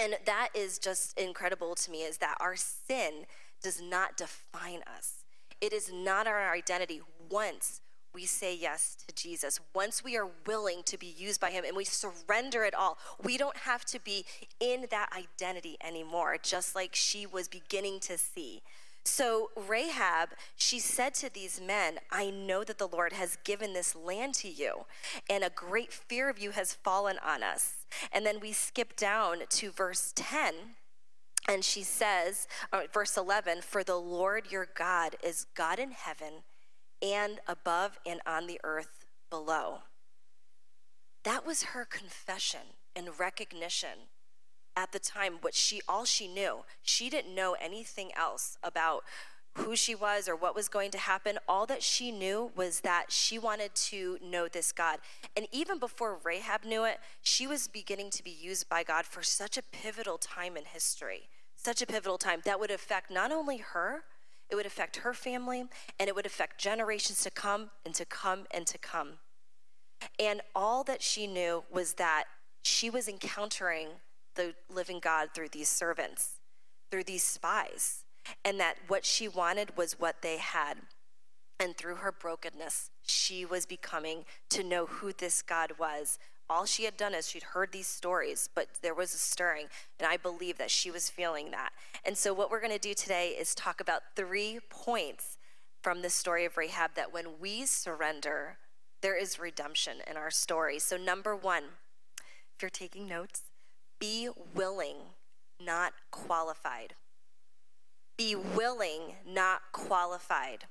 And 0.00 0.16
that 0.26 0.48
is 0.54 0.78
just 0.78 1.18
incredible 1.18 1.74
to 1.76 1.90
me 1.90 1.98
is 2.02 2.18
that 2.18 2.36
our 2.40 2.56
sin 2.56 3.26
does 3.62 3.80
not 3.80 4.16
define 4.16 4.80
us. 4.96 5.24
It 5.60 5.72
is 5.72 5.92
not 5.92 6.26
our 6.26 6.52
identity 6.52 7.00
once 7.30 7.80
we 8.14 8.24
say 8.26 8.54
yes 8.54 8.96
to 9.06 9.14
Jesus. 9.14 9.60
Once 9.74 10.04
we 10.04 10.16
are 10.16 10.28
willing 10.46 10.82
to 10.84 10.96
be 10.96 11.06
used 11.06 11.40
by 11.40 11.50
Him 11.50 11.64
and 11.66 11.76
we 11.76 11.84
surrender 11.84 12.64
it 12.64 12.74
all, 12.74 12.96
we 13.22 13.36
don't 13.36 13.56
have 13.58 13.84
to 13.86 14.00
be 14.00 14.24
in 14.60 14.86
that 14.90 15.10
identity 15.16 15.76
anymore, 15.82 16.36
just 16.40 16.74
like 16.74 16.94
she 16.94 17.26
was 17.26 17.48
beginning 17.48 17.98
to 18.00 18.16
see. 18.16 18.62
So, 19.06 19.50
Rahab, 19.54 20.30
she 20.56 20.78
said 20.78 21.12
to 21.14 21.32
these 21.32 21.60
men, 21.60 21.98
I 22.10 22.30
know 22.30 22.64
that 22.64 22.78
the 22.78 22.88
Lord 22.88 23.12
has 23.12 23.36
given 23.44 23.74
this 23.74 23.94
land 23.94 24.32
to 24.36 24.48
you, 24.48 24.86
and 25.28 25.44
a 25.44 25.50
great 25.50 25.92
fear 25.92 26.30
of 26.30 26.38
you 26.38 26.52
has 26.52 26.72
fallen 26.72 27.18
on 27.22 27.42
us. 27.42 27.83
And 28.12 28.24
then 28.24 28.40
we 28.40 28.52
skip 28.52 28.96
down 28.96 29.38
to 29.48 29.70
verse 29.70 30.12
10. 30.14 30.54
And 31.48 31.64
she 31.64 31.82
says, 31.82 32.48
uh, 32.72 32.82
verse 32.92 33.16
11, 33.16 33.62
For 33.62 33.84
the 33.84 33.96
Lord 33.96 34.50
your 34.50 34.66
God 34.74 35.16
is 35.22 35.46
God 35.54 35.78
in 35.78 35.90
heaven 35.90 36.42
and 37.02 37.40
above 37.46 37.98
and 38.06 38.20
on 38.26 38.46
the 38.46 38.60
earth 38.64 39.04
below. 39.30 39.80
That 41.24 41.46
was 41.46 41.64
her 41.64 41.84
confession 41.84 42.60
and 42.96 43.18
recognition 43.18 44.08
at 44.76 44.92
the 44.92 44.98
time 44.98 45.34
what 45.40 45.54
she 45.54 45.80
all 45.88 46.04
she 46.04 46.26
knew 46.26 46.64
she 46.82 47.08
didn't 47.08 47.34
know 47.34 47.56
anything 47.60 48.10
else 48.16 48.58
about 48.62 49.04
who 49.56 49.76
she 49.76 49.94
was 49.94 50.28
or 50.28 50.34
what 50.34 50.54
was 50.54 50.68
going 50.68 50.90
to 50.90 50.98
happen 50.98 51.38
all 51.48 51.66
that 51.66 51.82
she 51.82 52.10
knew 52.10 52.50
was 52.56 52.80
that 52.80 53.06
she 53.08 53.38
wanted 53.38 53.74
to 53.74 54.18
know 54.22 54.48
this 54.48 54.72
god. 54.72 54.98
And 55.36 55.46
even 55.52 55.78
before 55.78 56.18
rahab 56.24 56.64
knew 56.64 56.84
it 56.84 56.98
she 57.22 57.46
was 57.46 57.68
beginning 57.68 58.10
to 58.10 58.24
be 58.24 58.30
used 58.30 58.68
by 58.68 58.82
god 58.82 59.06
for 59.06 59.22
such 59.22 59.56
a 59.56 59.62
pivotal 59.62 60.18
time 60.18 60.56
in 60.56 60.64
history 60.64 61.28
such 61.56 61.80
a 61.80 61.86
pivotal 61.86 62.18
time 62.18 62.40
that 62.44 62.58
would 62.60 62.70
affect 62.70 63.10
not 63.10 63.32
only 63.32 63.58
her 63.58 64.04
it 64.50 64.56
would 64.56 64.66
affect 64.66 64.96
her 64.98 65.14
family 65.14 65.64
and 65.98 66.08
it 66.08 66.14
would 66.14 66.26
affect 66.26 66.60
generations 66.60 67.22
to 67.22 67.30
come 67.30 67.70
and 67.84 67.94
to 67.94 68.04
come 68.04 68.46
and 68.50 68.66
to 68.66 68.78
come. 68.78 69.14
And 70.18 70.42
all 70.54 70.84
that 70.84 71.02
she 71.02 71.26
knew 71.26 71.64
was 71.72 71.94
that 71.94 72.24
she 72.62 72.90
was 72.90 73.08
encountering 73.08 73.88
the 74.34 74.54
living 74.68 75.00
God 75.00 75.30
through 75.34 75.48
these 75.48 75.68
servants, 75.68 76.40
through 76.90 77.04
these 77.04 77.22
spies, 77.22 78.03
and 78.44 78.58
that 78.60 78.76
what 78.88 79.04
she 79.04 79.28
wanted 79.28 79.76
was 79.76 79.98
what 79.98 80.22
they 80.22 80.38
had. 80.38 80.78
And 81.60 81.76
through 81.76 81.96
her 81.96 82.12
brokenness, 82.12 82.90
she 83.02 83.44
was 83.44 83.66
becoming 83.66 84.24
to 84.50 84.64
know 84.64 84.86
who 84.86 85.12
this 85.12 85.40
God 85.42 85.72
was. 85.78 86.18
All 86.50 86.66
she 86.66 86.84
had 86.84 86.96
done 86.96 87.14
is 87.14 87.28
she'd 87.28 87.42
heard 87.42 87.72
these 87.72 87.86
stories, 87.86 88.50
but 88.54 88.68
there 88.82 88.94
was 88.94 89.14
a 89.14 89.18
stirring, 89.18 89.66
and 89.98 90.06
I 90.06 90.16
believe 90.16 90.58
that 90.58 90.70
she 90.70 90.90
was 90.90 91.08
feeling 91.08 91.50
that. 91.52 91.70
And 92.04 92.18
so, 92.18 92.34
what 92.34 92.50
we're 92.50 92.60
going 92.60 92.72
to 92.72 92.78
do 92.78 92.92
today 92.92 93.28
is 93.28 93.54
talk 93.54 93.80
about 93.80 94.02
three 94.14 94.58
points 94.68 95.38
from 95.82 96.02
the 96.02 96.10
story 96.10 96.44
of 96.44 96.56
Rahab 96.56 96.92
that 96.96 97.12
when 97.12 97.38
we 97.40 97.64
surrender, 97.64 98.58
there 99.00 99.16
is 99.16 99.38
redemption 99.38 99.98
in 100.10 100.16
our 100.16 100.30
story. 100.30 100.78
So, 100.78 100.96
number 100.96 101.34
one, 101.34 101.64
if 102.54 102.62
you're 102.62 102.70
taking 102.70 103.06
notes, 103.06 103.42
be 103.98 104.28
willing, 104.54 104.96
not 105.60 105.92
qualified. 106.10 106.94
Be 108.16 108.36
willing, 108.36 109.16
not 109.26 109.60
qualified. 109.72 110.66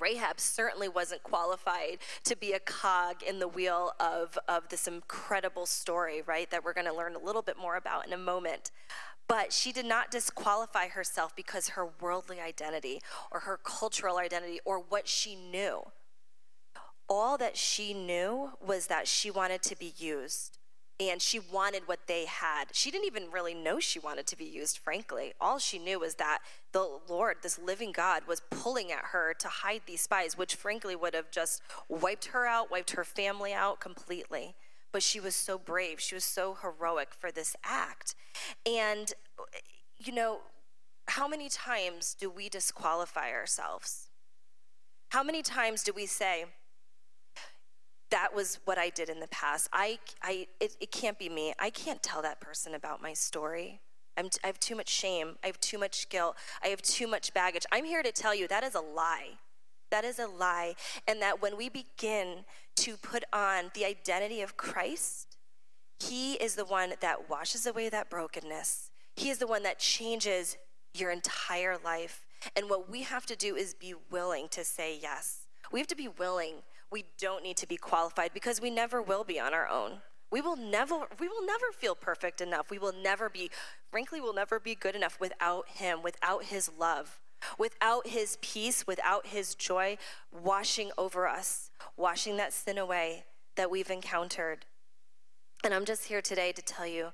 Rahab 0.00 0.38
certainly 0.38 0.88
wasn't 0.88 1.22
qualified 1.22 1.98
to 2.24 2.36
be 2.36 2.52
a 2.52 2.60
cog 2.60 3.22
in 3.22 3.38
the 3.38 3.48
wheel 3.48 3.92
of, 3.98 4.38
of 4.46 4.68
this 4.68 4.86
incredible 4.86 5.66
story, 5.66 6.22
right? 6.22 6.50
That 6.50 6.64
we're 6.64 6.74
going 6.74 6.86
to 6.86 6.94
learn 6.94 7.14
a 7.14 7.18
little 7.18 7.42
bit 7.42 7.56
more 7.58 7.76
about 7.76 8.06
in 8.06 8.12
a 8.12 8.18
moment. 8.18 8.70
But 9.26 9.52
she 9.52 9.72
did 9.72 9.86
not 9.86 10.10
disqualify 10.10 10.88
herself 10.88 11.34
because 11.34 11.70
her 11.70 11.88
worldly 12.00 12.40
identity 12.40 13.00
or 13.30 13.40
her 13.40 13.58
cultural 13.62 14.18
identity 14.18 14.60
or 14.64 14.78
what 14.78 15.08
she 15.08 15.34
knew. 15.34 15.82
All 17.08 17.38
that 17.38 17.56
she 17.56 17.94
knew 17.94 18.52
was 18.64 18.86
that 18.86 19.08
she 19.08 19.30
wanted 19.30 19.62
to 19.62 19.76
be 19.76 19.94
used 19.96 20.57
and 21.00 21.22
she 21.22 21.38
wanted 21.38 21.86
what 21.86 22.00
they 22.06 22.24
had. 22.24 22.66
She 22.72 22.90
didn't 22.90 23.06
even 23.06 23.30
really 23.30 23.54
know 23.54 23.78
she 23.78 24.00
wanted 24.00 24.26
to 24.26 24.36
be 24.36 24.44
used, 24.44 24.78
frankly. 24.78 25.32
All 25.40 25.58
she 25.58 25.78
knew 25.78 26.00
was 26.00 26.16
that 26.16 26.38
the 26.72 26.98
Lord, 27.08 27.36
this 27.42 27.58
living 27.58 27.92
God, 27.92 28.22
was 28.26 28.42
pulling 28.50 28.90
at 28.90 29.06
her 29.12 29.32
to 29.38 29.48
hide 29.48 29.82
these 29.86 30.00
spies, 30.00 30.36
which 30.36 30.56
frankly 30.56 30.96
would 30.96 31.14
have 31.14 31.30
just 31.30 31.62
wiped 31.88 32.26
her 32.26 32.46
out, 32.46 32.70
wiped 32.70 32.90
her 32.92 33.04
family 33.04 33.52
out 33.52 33.78
completely. 33.80 34.54
But 34.90 35.02
she 35.02 35.20
was 35.20 35.36
so 35.36 35.58
brave. 35.58 36.00
She 36.00 36.16
was 36.16 36.24
so 36.24 36.56
heroic 36.62 37.10
for 37.16 37.30
this 37.30 37.54
act. 37.62 38.14
And, 38.66 39.12
you 39.98 40.12
know, 40.12 40.40
how 41.06 41.28
many 41.28 41.48
times 41.48 42.16
do 42.18 42.28
we 42.28 42.48
disqualify 42.48 43.30
ourselves? 43.30 44.08
How 45.10 45.22
many 45.22 45.42
times 45.42 45.82
do 45.84 45.92
we 45.94 46.06
say, 46.06 46.46
that 48.10 48.34
was 48.34 48.58
what 48.64 48.78
I 48.78 48.90
did 48.90 49.08
in 49.08 49.20
the 49.20 49.28
past. 49.28 49.68
I, 49.72 49.98
I, 50.22 50.46
it, 50.60 50.76
it 50.80 50.90
can't 50.90 51.18
be 51.18 51.28
me. 51.28 51.54
I 51.58 51.70
can't 51.70 52.02
tell 52.02 52.22
that 52.22 52.40
person 52.40 52.74
about 52.74 53.02
my 53.02 53.12
story. 53.12 53.80
I'm 54.16 54.30
t- 54.30 54.40
I 54.42 54.46
have 54.48 54.58
too 54.58 54.74
much 54.74 54.88
shame. 54.88 55.36
I 55.44 55.46
have 55.46 55.60
too 55.60 55.78
much 55.78 56.08
guilt. 56.08 56.36
I 56.62 56.68
have 56.68 56.82
too 56.82 57.06
much 57.06 57.32
baggage. 57.34 57.66
I'm 57.70 57.84
here 57.84 58.02
to 58.02 58.12
tell 58.12 58.34
you 58.34 58.48
that 58.48 58.64
is 58.64 58.74
a 58.74 58.80
lie. 58.80 59.38
That 59.90 60.04
is 60.04 60.18
a 60.18 60.26
lie. 60.26 60.74
And 61.06 61.22
that 61.22 61.40
when 61.40 61.56
we 61.56 61.68
begin 61.68 62.44
to 62.76 62.96
put 62.96 63.24
on 63.32 63.70
the 63.74 63.84
identity 63.84 64.42
of 64.42 64.56
Christ, 64.56 65.36
He 66.00 66.34
is 66.34 66.54
the 66.54 66.64
one 66.64 66.94
that 67.00 67.28
washes 67.30 67.66
away 67.66 67.88
that 67.88 68.10
brokenness. 68.10 68.90
He 69.16 69.30
is 69.30 69.38
the 69.38 69.46
one 69.46 69.62
that 69.64 69.78
changes 69.78 70.56
your 70.94 71.10
entire 71.10 71.76
life. 71.82 72.24
And 72.56 72.70
what 72.70 72.90
we 72.90 73.02
have 73.02 73.26
to 73.26 73.36
do 73.36 73.56
is 73.56 73.74
be 73.74 73.94
willing 74.10 74.48
to 74.50 74.64
say 74.64 74.98
yes. 75.00 75.46
We 75.72 75.80
have 75.80 75.88
to 75.88 75.96
be 75.96 76.08
willing 76.08 76.62
we 76.90 77.04
don't 77.18 77.42
need 77.42 77.56
to 77.58 77.66
be 77.66 77.76
qualified 77.76 78.32
because 78.32 78.60
we 78.60 78.70
never 78.70 79.02
will 79.02 79.24
be 79.24 79.38
on 79.38 79.54
our 79.54 79.68
own. 79.68 80.00
We 80.30 80.40
will 80.40 80.56
never 80.56 81.06
we 81.18 81.28
will 81.28 81.44
never 81.44 81.66
feel 81.72 81.94
perfect 81.94 82.40
enough. 82.40 82.70
We 82.70 82.78
will 82.78 82.92
never 82.92 83.28
be 83.28 83.50
frankly 83.90 84.20
we'll 84.20 84.34
never 84.34 84.60
be 84.60 84.74
good 84.74 84.94
enough 84.94 85.18
without 85.20 85.68
him, 85.68 86.02
without 86.02 86.44
his 86.44 86.70
love, 86.78 87.20
without 87.58 88.08
his 88.08 88.36
peace, 88.42 88.86
without 88.86 89.28
his 89.28 89.54
joy 89.54 89.96
washing 90.30 90.90
over 90.98 91.26
us, 91.26 91.70
washing 91.96 92.36
that 92.36 92.52
sin 92.52 92.78
away 92.78 93.24
that 93.56 93.70
we've 93.70 93.90
encountered. 93.90 94.66
And 95.64 95.74
I'm 95.74 95.84
just 95.84 96.04
here 96.04 96.22
today 96.22 96.52
to 96.52 96.62
tell 96.62 96.86
you 96.86 97.08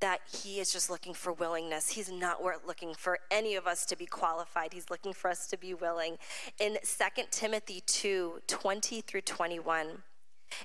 that 0.00 0.20
he 0.30 0.60
is 0.60 0.72
just 0.72 0.90
looking 0.90 1.14
for 1.14 1.32
willingness. 1.32 1.90
He's 1.90 2.10
not 2.10 2.42
looking 2.42 2.94
for 2.94 3.18
any 3.30 3.54
of 3.54 3.66
us 3.66 3.84
to 3.86 3.96
be 3.96 4.06
qualified. 4.06 4.72
He's 4.72 4.90
looking 4.90 5.12
for 5.12 5.30
us 5.30 5.46
to 5.48 5.56
be 5.56 5.74
willing. 5.74 6.18
In 6.58 6.78
2 6.82 7.22
Timothy 7.30 7.82
2 7.86 8.42
20 8.46 9.00
through 9.00 9.20
21, 9.22 10.02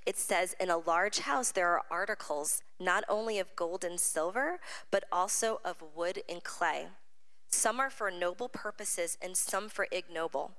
it 0.06 0.18
says, 0.18 0.56
In 0.60 0.70
a 0.70 0.78
large 0.78 1.20
house 1.20 1.52
there 1.52 1.70
are 1.70 1.84
articles 1.90 2.62
not 2.80 3.04
only 3.10 3.40
of 3.40 3.56
gold 3.56 3.84
and 3.84 4.00
silver, 4.00 4.60
but 4.92 5.04
also 5.12 5.60
of 5.66 5.84
wood 5.96 6.22
and 6.30 6.44
clay. 6.44 6.88
Some 7.48 7.80
are 7.80 7.90
for 7.90 8.10
noble 8.10 8.50
purposes 8.50 9.18
and 9.22 9.38
some 9.38 9.70
for 9.70 9.88
ignoble. 9.92 10.52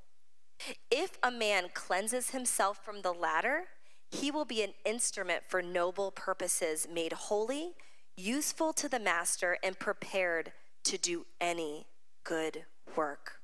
If 0.91 1.19
a 1.23 1.31
man 1.31 1.71
cleanses 1.75 2.31
himself 2.31 2.83
from 2.85 3.03
the 3.03 3.13
latter, 3.13 3.65
he 4.11 4.31
will 4.31 4.45
be 4.45 4.63
an 4.63 4.75
instrument 4.85 5.43
for 5.47 5.61
noble 5.61 6.13
purposes, 6.13 6.87
made 6.93 7.13
holy 7.13 7.73
useful 8.17 8.73
to 8.75 8.89
the 8.89 9.01
master, 9.01 9.59
and 9.63 9.79
prepared 9.79 10.53
to 10.85 10.99
do 10.99 11.27
any 11.41 11.87
good 12.25 12.65
work. 12.97 13.41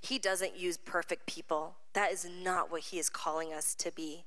He 0.00 0.18
doesn't 0.18 0.58
use 0.58 0.76
perfect 0.76 1.26
people. 1.26 1.76
That 1.94 2.12
is 2.12 2.26
not 2.42 2.70
what 2.70 2.82
he 2.82 2.98
is 2.98 3.08
calling 3.08 3.52
us 3.52 3.74
to 3.76 3.90
be. 3.90 4.24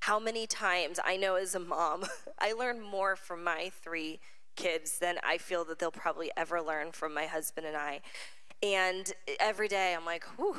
How 0.00 0.18
many 0.18 0.46
times 0.46 0.98
I 1.04 1.16
know 1.16 1.34
as 1.34 1.54
a 1.54 1.60
mom, 1.60 2.04
I 2.38 2.52
learn 2.52 2.80
more 2.80 3.16
from 3.16 3.44
my 3.44 3.70
three 3.82 4.20
kids 4.56 4.98
than 4.98 5.16
I 5.22 5.38
feel 5.38 5.64
that 5.66 5.78
they'll 5.78 5.90
probably 5.90 6.30
ever 6.36 6.60
learn 6.60 6.92
from 6.92 7.14
my 7.14 7.26
husband 7.26 7.66
and 7.66 7.76
I. 7.76 8.00
And 8.62 9.12
every 9.38 9.68
day 9.68 9.94
I'm 9.94 10.04
like, 10.04 10.24
whew, 10.36 10.56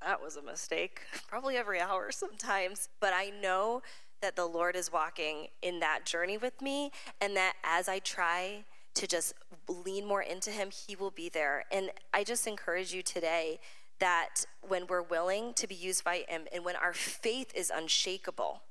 that 0.00 0.22
was 0.22 0.36
a 0.36 0.42
mistake. 0.42 1.00
Probably 1.28 1.56
every 1.56 1.80
hour 1.80 2.10
sometimes. 2.10 2.88
But 3.00 3.12
I 3.14 3.30
know 3.40 3.82
that 4.22 4.36
the 4.36 4.46
Lord 4.46 4.74
is 4.74 4.90
walking 4.90 5.48
in 5.60 5.80
that 5.80 6.06
journey 6.06 6.38
with 6.38 6.62
me, 6.62 6.90
and 7.20 7.36
that 7.36 7.54
as 7.62 7.88
I 7.88 7.98
try 7.98 8.64
to 8.94 9.06
just 9.06 9.34
lean 9.68 10.06
more 10.06 10.22
into 10.22 10.50
Him, 10.50 10.70
He 10.70 10.96
will 10.96 11.10
be 11.10 11.28
there. 11.28 11.64
And 11.70 11.90
I 12.14 12.24
just 12.24 12.46
encourage 12.46 12.94
you 12.94 13.02
today 13.02 13.58
that 14.00 14.46
when 14.66 14.86
we're 14.86 15.02
willing 15.02 15.52
to 15.54 15.66
be 15.66 15.74
used 15.74 16.04
by 16.04 16.24
Him 16.28 16.42
and 16.52 16.64
when 16.64 16.76
our 16.76 16.92
faith 16.92 17.52
is 17.54 17.70
unshakable, 17.74 18.62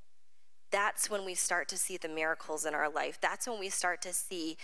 that's 0.71 1.09
when 1.09 1.25
we 1.25 1.35
start 1.35 1.67
to 1.69 1.77
see 1.77 1.97
the 1.97 2.07
miracles 2.07 2.65
in 2.65 2.73
our 2.73 2.89
life. 2.89 3.19
That's 3.21 3.47
when 3.47 3.59
we 3.59 3.69
start 3.69 4.01
to 4.03 4.13
see 4.13 4.57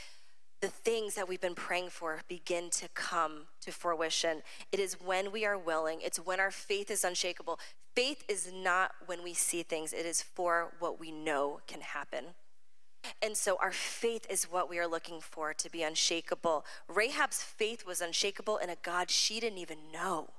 the 0.61 0.67
things 0.67 1.15
that 1.15 1.27
we've 1.29 1.41
been 1.41 1.55
praying 1.55 1.89
for 1.89 2.21
begin 2.27 2.69
to 2.71 2.87
come 2.89 3.43
to 3.61 3.71
fruition. 3.71 4.41
It 4.71 4.79
is 4.79 4.95
when 4.95 5.31
we 5.31 5.45
are 5.45 5.57
willing, 5.57 5.99
it's 6.01 6.17
when 6.17 6.39
our 6.39 6.51
faith 6.51 6.89
is 6.89 7.03
unshakable. 7.03 7.59
Faith 7.95 8.23
is 8.27 8.51
not 8.53 8.91
when 9.05 9.23
we 9.23 9.33
see 9.33 9.63
things, 9.63 9.93
it 9.93 10.05
is 10.05 10.21
for 10.21 10.73
what 10.79 10.99
we 10.99 11.11
know 11.11 11.59
can 11.67 11.81
happen. 11.81 12.25
And 13.21 13.37
so 13.37 13.57
our 13.61 13.71
faith 13.71 14.25
is 14.29 14.45
what 14.45 14.69
we 14.69 14.79
are 14.79 14.87
looking 14.87 15.21
for 15.21 15.53
to 15.53 15.69
be 15.69 15.83
unshakable. 15.83 16.65
Rahab's 16.87 17.41
faith 17.43 17.85
was 17.85 18.01
unshakable 18.01 18.57
in 18.57 18.69
a 18.69 18.75
God 18.81 19.09
she 19.09 19.39
didn't 19.39 19.59
even 19.59 19.91
know. 19.93 20.31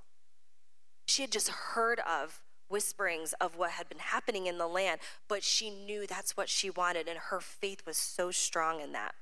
She 1.07 1.23
had 1.23 1.33
just 1.33 1.49
heard 1.49 2.01
of 2.01 2.41
whisperings 2.69 3.33
of 3.41 3.57
what 3.57 3.71
had 3.71 3.89
been 3.89 3.99
happening 3.99 4.47
in 4.47 4.59
the 4.59 4.67
land, 4.67 5.01
but 5.27 5.43
she 5.43 5.71
knew 5.71 6.07
that's 6.07 6.37
what 6.37 6.49
she 6.49 6.69
wanted, 6.69 7.09
and 7.09 7.19
her 7.19 7.41
faith 7.41 7.87
was 7.87 7.97
so 7.97 8.31
strong 8.31 8.81
in 8.81 8.93
that. 8.93 9.15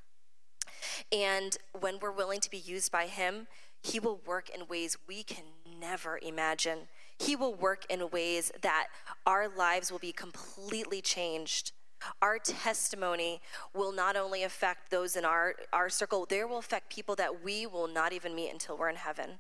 And 1.13 1.57
when 1.79 1.99
we're 2.01 2.13
willing 2.13 2.41
to 2.41 2.51
be 2.51 2.59
used 2.59 2.91
by 2.93 3.07
Him, 3.07 3.47
He 3.83 4.01
will 4.01 4.21
work 4.27 4.49
in 4.51 4.67
ways 4.67 4.97
we 5.09 5.23
can 5.23 5.45
never 5.81 6.19
imagine. 6.23 6.89
He 7.19 7.37
will 7.37 7.55
work 7.55 7.85
in 7.89 8.11
ways 8.11 8.53
that 8.61 8.89
our 9.25 9.49
lives 9.49 9.91
will 9.91 9.99
be 9.99 10.13
completely 10.13 11.01
changed. 11.01 11.73
Our 12.21 12.39
testimony 12.39 13.41
will 13.75 13.93
not 13.93 14.17
only 14.17 14.43
affect 14.43 14.91
those 14.91 15.17
in 15.17 15.25
our, 15.25 15.55
our 15.73 15.89
circle, 15.89 16.27
they 16.29 16.45
will 16.45 16.59
affect 16.59 16.93
people 16.93 17.15
that 17.17 17.43
we 17.43 17.67
will 17.67 17.89
not 17.89 18.13
even 18.13 18.35
meet 18.35 18.53
until 18.53 18.77
we're 18.77 18.91
in 18.91 18.97
heaven. 18.97 19.39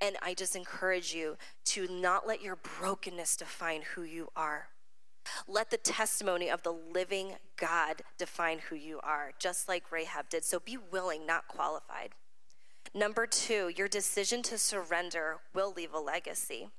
And 0.00 0.16
I 0.22 0.34
just 0.34 0.56
encourage 0.56 1.14
you 1.14 1.36
to 1.66 1.86
not 1.88 2.26
let 2.26 2.42
your 2.42 2.56
brokenness 2.56 3.36
define 3.36 3.82
who 3.94 4.02
you 4.02 4.28
are. 4.36 4.68
Let 5.46 5.70
the 5.70 5.76
testimony 5.76 6.50
of 6.50 6.62
the 6.62 6.72
living 6.72 7.34
God 7.56 8.02
define 8.16 8.60
who 8.70 8.76
you 8.76 9.00
are, 9.02 9.32
just 9.38 9.68
like 9.68 9.92
Rahab 9.92 10.28
did. 10.28 10.44
So 10.44 10.60
be 10.60 10.76
willing, 10.76 11.26
not 11.26 11.48
qualified. 11.48 12.10
Number 12.94 13.26
two, 13.26 13.70
your 13.76 13.88
decision 13.88 14.42
to 14.44 14.58
surrender 14.58 15.38
will 15.54 15.72
leave 15.72 15.92
a 15.92 15.98
legacy. 15.98 16.70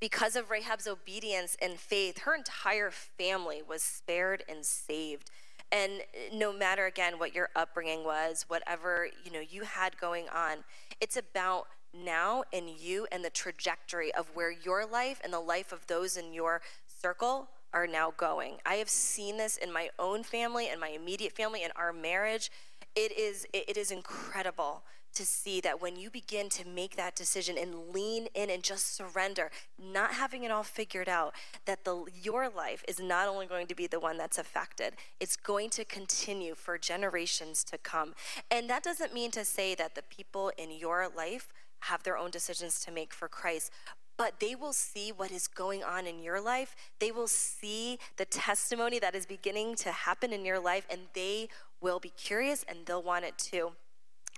Because 0.00 0.36
of 0.36 0.50
Rahab's 0.50 0.86
obedience 0.86 1.56
and 1.60 1.78
faith, 1.78 2.20
her 2.20 2.34
entire 2.34 2.90
family 2.90 3.62
was 3.66 3.82
spared 3.82 4.44
and 4.48 4.64
saved. 4.64 5.30
And 5.72 6.02
no 6.32 6.52
matter 6.52 6.86
again 6.86 7.18
what 7.18 7.34
your 7.34 7.48
upbringing 7.56 8.04
was, 8.04 8.44
whatever 8.48 9.08
you 9.24 9.32
know 9.32 9.40
you 9.40 9.62
had 9.62 9.98
going 9.98 10.28
on, 10.28 10.58
it's 11.00 11.16
about 11.16 11.66
now 11.92 12.44
and 12.52 12.68
you 12.68 13.06
and 13.10 13.24
the 13.24 13.30
trajectory 13.30 14.12
of 14.14 14.28
where 14.34 14.50
your 14.50 14.84
life 14.84 15.20
and 15.22 15.32
the 15.32 15.40
life 15.40 15.72
of 15.72 15.86
those 15.86 16.16
in 16.16 16.32
your 16.32 16.60
circle 17.04 17.48
are 17.74 17.86
now 17.86 18.14
going. 18.16 18.54
I 18.64 18.76
have 18.76 18.88
seen 18.88 19.36
this 19.36 19.58
in 19.58 19.70
my 19.70 19.90
own 19.98 20.22
family 20.22 20.68
and 20.68 20.80
my 20.80 20.88
immediate 20.88 21.32
family 21.32 21.62
and 21.62 21.70
our 21.76 21.92
marriage. 21.92 22.50
It 22.96 23.12
is 23.18 23.46
it 23.52 23.76
is 23.76 23.90
incredible 23.90 24.84
to 25.12 25.26
see 25.26 25.60
that 25.60 25.82
when 25.82 25.96
you 25.96 26.08
begin 26.08 26.48
to 26.48 26.66
make 26.66 26.96
that 26.96 27.14
decision 27.14 27.56
and 27.58 27.90
lean 27.92 28.28
in 28.34 28.48
and 28.48 28.62
just 28.62 28.96
surrender, 28.96 29.50
not 29.78 30.14
having 30.14 30.44
it 30.44 30.50
all 30.50 30.62
figured 30.62 31.10
out, 31.10 31.34
that 31.66 31.84
the 31.84 32.06
your 32.22 32.48
life 32.48 32.82
is 32.88 32.98
not 32.98 33.28
only 33.28 33.46
going 33.46 33.66
to 33.66 33.74
be 33.74 33.86
the 33.86 34.00
one 34.00 34.16
that's 34.16 34.38
affected, 34.38 34.94
it's 35.20 35.36
going 35.36 35.68
to 35.68 35.84
continue 35.84 36.54
for 36.54 36.78
generations 36.78 37.62
to 37.64 37.76
come. 37.76 38.14
And 38.50 38.70
that 38.70 38.82
doesn't 38.82 39.12
mean 39.12 39.30
to 39.32 39.44
say 39.44 39.74
that 39.74 39.94
the 39.94 40.02
people 40.16 40.52
in 40.56 40.70
your 40.72 41.06
life 41.14 41.52
have 41.80 42.02
their 42.02 42.16
own 42.16 42.30
decisions 42.30 42.80
to 42.80 42.90
make 42.90 43.12
for 43.12 43.28
Christ, 43.28 43.70
but 44.16 44.40
they 44.40 44.54
will 44.54 44.72
see 44.72 45.10
what 45.10 45.30
is 45.30 45.48
going 45.48 45.82
on 45.82 46.06
in 46.06 46.22
your 46.22 46.40
life. 46.40 46.76
They 46.98 47.10
will 47.10 47.28
see 47.28 47.98
the 48.16 48.24
testimony 48.24 48.98
that 48.98 49.14
is 49.14 49.26
beginning 49.26 49.74
to 49.76 49.90
happen 49.90 50.32
in 50.32 50.44
your 50.44 50.60
life, 50.60 50.86
and 50.88 51.02
they 51.14 51.48
will 51.80 52.00
be 52.00 52.10
curious 52.10 52.64
and 52.68 52.86
they'll 52.86 53.02
want 53.02 53.24
it 53.24 53.36
too. 53.38 53.72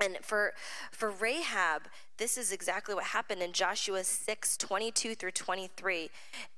And 0.02 0.18
for 0.23 0.52
for 0.90 1.11
Rahab, 1.11 1.88
this 2.18 2.37
is 2.37 2.52
exactly 2.52 2.95
what 2.95 3.04
happened 3.04 3.42
in 3.42 3.52
Joshua 3.52 4.04
6, 4.04 4.56
22 4.56 5.14
through 5.14 5.30
23. 5.30 6.11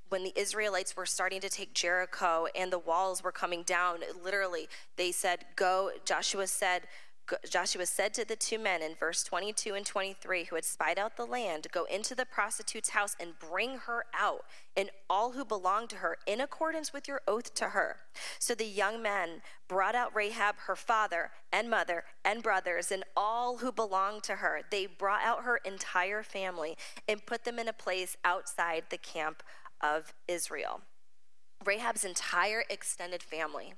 When 0.08 0.24
the 0.24 0.32
Israelites 0.34 0.96
were 0.96 1.06
starting 1.06 1.40
to 1.42 1.50
take 1.50 1.74
Jericho 1.74 2.46
and 2.56 2.72
the 2.72 2.78
walls 2.78 3.22
were 3.22 3.30
coming 3.30 3.62
down, 3.62 3.98
literally, 4.24 4.68
they 4.96 5.12
said, 5.12 5.44
Go, 5.54 5.90
Joshua 6.04 6.46
said, 6.46 6.82
Joshua 7.48 7.86
said 7.86 8.14
to 8.14 8.24
the 8.24 8.36
two 8.36 8.58
men 8.58 8.82
in 8.82 8.94
verse 8.94 9.22
22 9.22 9.74
and 9.74 9.84
23 9.84 10.44
who 10.44 10.54
had 10.54 10.64
spied 10.64 10.98
out 10.98 11.16
the 11.16 11.26
land, 11.26 11.66
Go 11.72 11.84
into 11.84 12.14
the 12.14 12.24
prostitute's 12.24 12.90
house 12.90 13.16
and 13.20 13.38
bring 13.38 13.78
her 13.78 14.04
out, 14.18 14.44
and 14.76 14.90
all 15.08 15.32
who 15.32 15.44
belong 15.44 15.88
to 15.88 15.96
her, 15.96 16.18
in 16.26 16.40
accordance 16.40 16.92
with 16.92 17.08
your 17.08 17.20
oath 17.26 17.54
to 17.54 17.70
her. 17.70 17.96
So 18.38 18.54
the 18.54 18.64
young 18.64 19.02
men 19.02 19.42
brought 19.68 19.94
out 19.94 20.14
Rahab, 20.14 20.56
her 20.66 20.76
father 20.76 21.30
and 21.52 21.68
mother 21.70 22.04
and 22.24 22.42
brothers, 22.42 22.90
and 22.90 23.04
all 23.16 23.58
who 23.58 23.72
belonged 23.72 24.22
to 24.24 24.36
her. 24.36 24.62
They 24.70 24.86
brought 24.86 25.22
out 25.22 25.44
her 25.44 25.58
entire 25.58 26.22
family 26.22 26.76
and 27.08 27.26
put 27.26 27.44
them 27.44 27.58
in 27.58 27.68
a 27.68 27.72
place 27.72 28.16
outside 28.24 28.84
the 28.90 28.98
camp 28.98 29.42
of 29.80 30.14
Israel. 30.26 30.82
Rahab's 31.64 32.04
entire 32.04 32.64
extended 32.70 33.22
family 33.22 33.74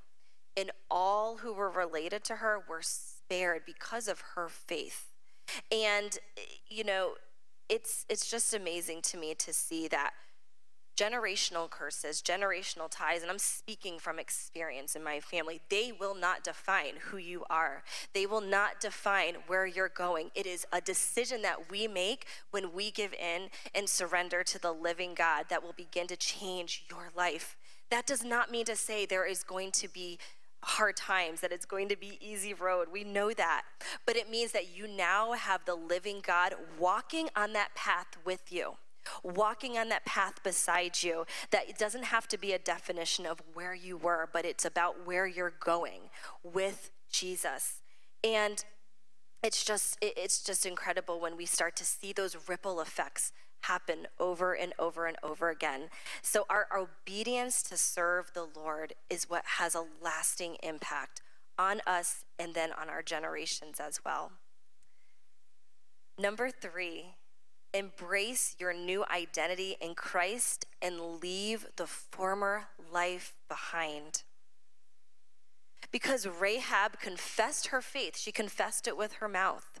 and 0.55 0.71
all 0.89 1.37
who 1.37 1.53
were 1.53 1.69
related 1.69 2.23
to 2.25 2.37
her 2.37 2.63
were 2.67 2.81
spared 3.31 3.63
because 3.65 4.07
of 4.07 4.21
her 4.35 4.49
faith. 4.49 5.07
And 5.71 6.17
you 6.67 6.83
know, 6.83 7.13
it's 7.69 8.05
it's 8.09 8.29
just 8.29 8.53
amazing 8.53 9.01
to 9.03 9.17
me 9.17 9.33
to 9.35 9.53
see 9.53 9.87
that 9.87 10.11
generational 10.97 11.69
curses, 11.69 12.21
generational 12.21 12.89
ties, 12.89 13.21
and 13.21 13.31
I'm 13.31 13.39
speaking 13.39 13.97
from 13.97 14.19
experience 14.19 14.95
in 14.95 15.03
my 15.03 15.19
family, 15.19 15.61
they 15.69 15.93
will 15.97 16.13
not 16.13 16.43
define 16.43 16.95
who 16.99 17.17
you 17.17 17.43
are. 17.49 17.83
They 18.13 18.25
will 18.25 18.41
not 18.41 18.81
define 18.81 19.35
where 19.47 19.65
you're 19.65 19.89
going. 19.89 20.29
It 20.35 20.45
is 20.45 20.65
a 20.73 20.81
decision 20.81 21.41
that 21.43 21.71
we 21.71 21.87
make 21.87 22.27
when 22.51 22.73
we 22.73 22.91
give 22.91 23.13
in 23.13 23.49
and 23.73 23.87
surrender 23.87 24.43
to 24.43 24.59
the 24.59 24.73
living 24.73 25.13
God 25.15 25.45
that 25.49 25.63
will 25.63 25.73
begin 25.73 26.07
to 26.07 26.17
change 26.17 26.83
your 26.89 27.09
life. 27.15 27.55
That 27.89 28.05
does 28.05 28.23
not 28.23 28.51
mean 28.51 28.65
to 28.65 28.75
say 28.75 29.05
there 29.05 29.25
is 29.25 29.43
going 29.43 29.71
to 29.71 29.87
be 29.87 30.19
hard 30.63 30.95
times, 30.95 31.41
that 31.41 31.51
it's 31.51 31.65
going 31.65 31.89
to 31.89 31.95
be 31.95 32.17
easy 32.21 32.53
road. 32.53 32.87
We 32.91 33.03
know 33.03 33.33
that. 33.33 33.63
But 34.05 34.15
it 34.15 34.29
means 34.29 34.51
that 34.51 34.75
you 34.75 34.87
now 34.87 35.33
have 35.33 35.65
the 35.65 35.75
living 35.75 36.21
God 36.25 36.53
walking 36.79 37.29
on 37.35 37.53
that 37.53 37.73
path 37.75 38.07
with 38.25 38.51
you. 38.51 38.73
Walking 39.23 39.77
on 39.77 39.89
that 39.89 40.05
path 40.05 40.43
beside 40.43 41.01
you, 41.01 41.25
that 41.49 41.67
it 41.67 41.79
doesn't 41.79 42.03
have 42.03 42.27
to 42.27 42.37
be 42.37 42.53
a 42.53 42.59
definition 42.59 43.25
of 43.25 43.41
where 43.55 43.73
you 43.73 43.97
were, 43.97 44.29
but 44.31 44.45
it's 44.45 44.63
about 44.63 45.07
where 45.07 45.25
you're 45.25 45.53
going 45.59 46.01
with 46.43 46.91
Jesus. 47.11 47.81
And 48.23 48.63
it's 49.43 49.65
just 49.65 49.97
it's 50.01 50.43
just 50.43 50.67
incredible 50.67 51.19
when 51.19 51.35
we 51.35 51.47
start 51.47 51.75
to 51.77 51.83
see 51.83 52.13
those 52.13 52.37
ripple 52.47 52.79
effects 52.79 53.31
happen 53.61 54.07
over 54.19 54.53
and 54.53 54.73
over 54.79 55.05
and 55.05 55.17
over 55.23 55.49
again. 55.49 55.89
So, 56.21 56.45
our 56.49 56.67
obedience 56.75 57.61
to 57.63 57.77
serve 57.77 58.31
the 58.33 58.47
Lord 58.55 58.93
is 59.09 59.29
what 59.29 59.43
has 59.57 59.75
a 59.75 59.85
lasting 60.01 60.57
impact 60.63 61.21
on 61.57 61.81
us 61.85 62.25
and 62.39 62.53
then 62.53 62.71
on 62.71 62.89
our 62.89 63.01
generations 63.01 63.79
as 63.79 63.99
well. 64.05 64.31
Number 66.17 66.49
three, 66.49 67.15
embrace 67.73 68.55
your 68.59 68.73
new 68.73 69.05
identity 69.11 69.77
in 69.79 69.95
Christ 69.95 70.65
and 70.81 71.21
leave 71.21 71.67
the 71.77 71.87
former 71.87 72.65
life 72.91 73.33
behind. 73.47 74.23
Because 75.91 76.27
Rahab 76.27 76.99
confessed 76.99 77.67
her 77.67 77.81
faith, 77.81 78.17
she 78.17 78.31
confessed 78.31 78.87
it 78.87 78.97
with 78.97 79.13
her 79.13 79.27
mouth 79.27 79.79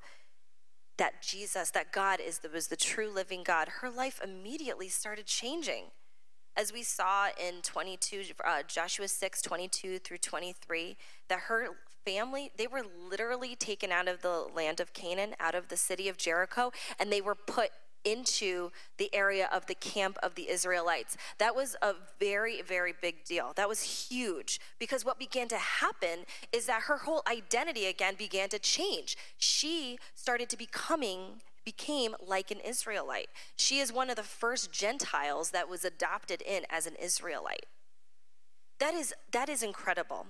that 0.97 1.21
Jesus, 1.21 1.71
that 1.71 1.91
God 1.91 2.19
is 2.19 2.39
the, 2.39 2.49
was 2.49 2.67
the 2.67 2.75
true 2.75 3.09
living 3.09 3.43
God, 3.43 3.67
her 3.81 3.89
life 3.89 4.19
immediately 4.23 4.89
started 4.89 5.25
changing. 5.25 5.85
As 6.55 6.73
we 6.73 6.83
saw 6.83 7.27
in 7.39 7.61
22, 7.61 8.23
uh, 8.45 8.63
Joshua 8.67 9.07
6, 9.07 9.41
22 9.41 9.99
through 9.99 10.17
23, 10.17 10.97
that 11.29 11.39
her 11.47 11.69
family, 12.05 12.51
they 12.57 12.67
were 12.67 12.83
literally 13.09 13.55
taken 13.55 13.91
out 13.91 14.07
of 14.07 14.21
the 14.21 14.47
land 14.53 14.79
of 14.79 14.93
Canaan, 14.93 15.35
out 15.39 15.55
of 15.55 15.69
the 15.69 15.77
city 15.77 16.09
of 16.09 16.17
Jericho, 16.17 16.71
and 16.99 17.11
they 17.11 17.21
were 17.21 17.35
put 17.35 17.71
into 18.03 18.71
the 18.97 19.13
area 19.13 19.49
of 19.51 19.65
the 19.65 19.75
camp 19.75 20.17
of 20.23 20.35
the 20.35 20.49
Israelites. 20.49 21.17
That 21.37 21.55
was 21.55 21.75
a 21.81 21.93
very, 22.19 22.61
very 22.61 22.93
big 22.99 23.23
deal. 23.23 23.53
That 23.55 23.69
was 23.69 24.09
huge 24.09 24.59
because 24.79 25.05
what 25.05 25.19
began 25.19 25.47
to 25.49 25.57
happen 25.57 26.25
is 26.51 26.65
that 26.65 26.83
her 26.83 26.97
whole 26.97 27.23
identity 27.29 27.85
again 27.85 28.15
began 28.17 28.49
to 28.49 28.59
change. 28.59 29.17
She 29.37 29.99
started 30.15 30.49
to 30.49 30.57
becoming 30.57 31.41
became 31.63 32.15
like 32.25 32.49
an 32.49 32.59
Israelite. 32.59 33.29
She 33.55 33.79
is 33.79 33.93
one 33.93 34.09
of 34.09 34.15
the 34.15 34.23
first 34.23 34.71
Gentiles 34.71 35.51
that 35.51 35.69
was 35.69 35.85
adopted 35.85 36.41
in 36.41 36.63
as 36.69 36.87
an 36.87 36.95
Israelite. 36.95 37.67
That 38.79 38.95
is 38.95 39.13
that 39.31 39.47
is 39.47 39.61
incredible 39.61 40.25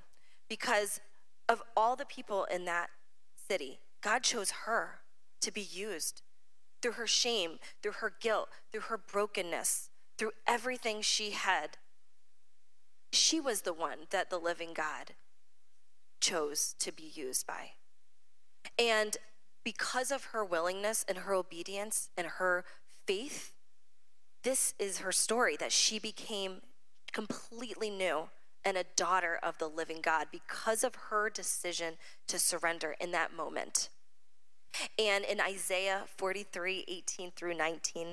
because 0.49 0.99
of 1.47 1.61
all 1.75 1.95
the 1.95 2.05
people 2.05 2.45
in 2.45 2.65
that 2.65 2.89
city, 3.49 3.79
God 4.01 4.23
chose 4.23 4.51
her 4.65 4.99
to 5.39 5.51
be 5.51 5.61
used 5.61 6.21
through 6.81 6.93
her 6.93 7.07
shame, 7.07 7.59
through 7.81 7.93
her 7.93 8.13
guilt, 8.19 8.49
through 8.71 8.81
her 8.81 8.97
brokenness, 8.97 9.89
through 10.17 10.31
everything 10.47 11.01
she 11.01 11.31
had. 11.31 11.77
She 13.13 13.39
was 13.39 13.61
the 13.61 13.73
one 13.73 13.99
that 14.09 14.29
the 14.29 14.37
living 14.37 14.73
God 14.73 15.13
chose 16.19 16.75
to 16.79 16.91
be 16.91 17.11
used 17.13 17.45
by. 17.45 17.71
And 18.77 19.17
because 19.63 20.11
of 20.11 20.25
her 20.25 20.43
willingness 20.43 21.05
and 21.07 21.19
her 21.19 21.33
obedience 21.33 22.09
and 22.17 22.27
her 22.27 22.63
faith, 23.05 23.53
this 24.43 24.73
is 24.79 24.99
her 24.99 25.11
story 25.11 25.55
that 25.57 25.71
she 25.71 25.99
became 25.99 26.61
completely 27.11 27.89
new 27.89 28.29
and 28.63 28.77
a 28.77 28.85
daughter 28.95 29.39
of 29.41 29.57
the 29.57 29.67
living 29.67 29.99
God 30.01 30.27
because 30.31 30.83
of 30.83 30.95
her 31.09 31.29
decision 31.29 31.95
to 32.27 32.39
surrender 32.39 32.95
in 32.99 33.11
that 33.11 33.35
moment. 33.35 33.89
And 34.97 35.25
in 35.25 35.39
Isaiah 35.41 36.03
43 36.17 36.85
18 36.87 37.31
through 37.35 37.55
19, 37.55 38.07
I 38.07 38.09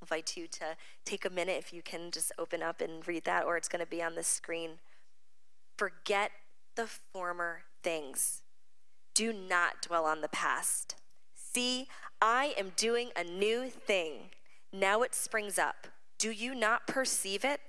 invite 0.00 0.36
you 0.36 0.46
to 0.48 0.76
take 1.04 1.24
a 1.24 1.30
minute 1.30 1.56
if 1.58 1.72
you 1.72 1.82
can 1.82 2.10
just 2.10 2.32
open 2.38 2.62
up 2.62 2.80
and 2.80 3.06
read 3.06 3.24
that, 3.24 3.44
or 3.44 3.56
it's 3.56 3.68
going 3.68 3.84
to 3.84 3.90
be 3.90 4.02
on 4.02 4.14
the 4.14 4.22
screen. 4.22 4.72
Forget 5.76 6.30
the 6.74 6.86
former 6.86 7.62
things, 7.82 8.42
do 9.14 9.32
not 9.32 9.82
dwell 9.82 10.06
on 10.06 10.20
the 10.20 10.28
past. 10.28 10.96
See, 11.34 11.88
I 12.20 12.54
am 12.56 12.72
doing 12.76 13.10
a 13.16 13.24
new 13.24 13.68
thing. 13.68 14.30
Now 14.72 15.02
it 15.02 15.14
springs 15.14 15.58
up. 15.58 15.86
Do 16.18 16.30
you 16.30 16.54
not 16.54 16.86
perceive 16.86 17.44
it? 17.44 17.60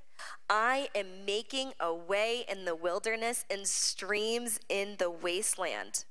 I 0.50 0.90
am 0.96 1.26
making 1.26 1.74
a 1.80 1.94
way 1.94 2.46
in 2.50 2.66
the 2.66 2.76
wilderness 2.76 3.46
and 3.50 3.68
streams 3.68 4.60
in 4.70 4.96
the 5.00 5.10
wasteland. 5.10 6.06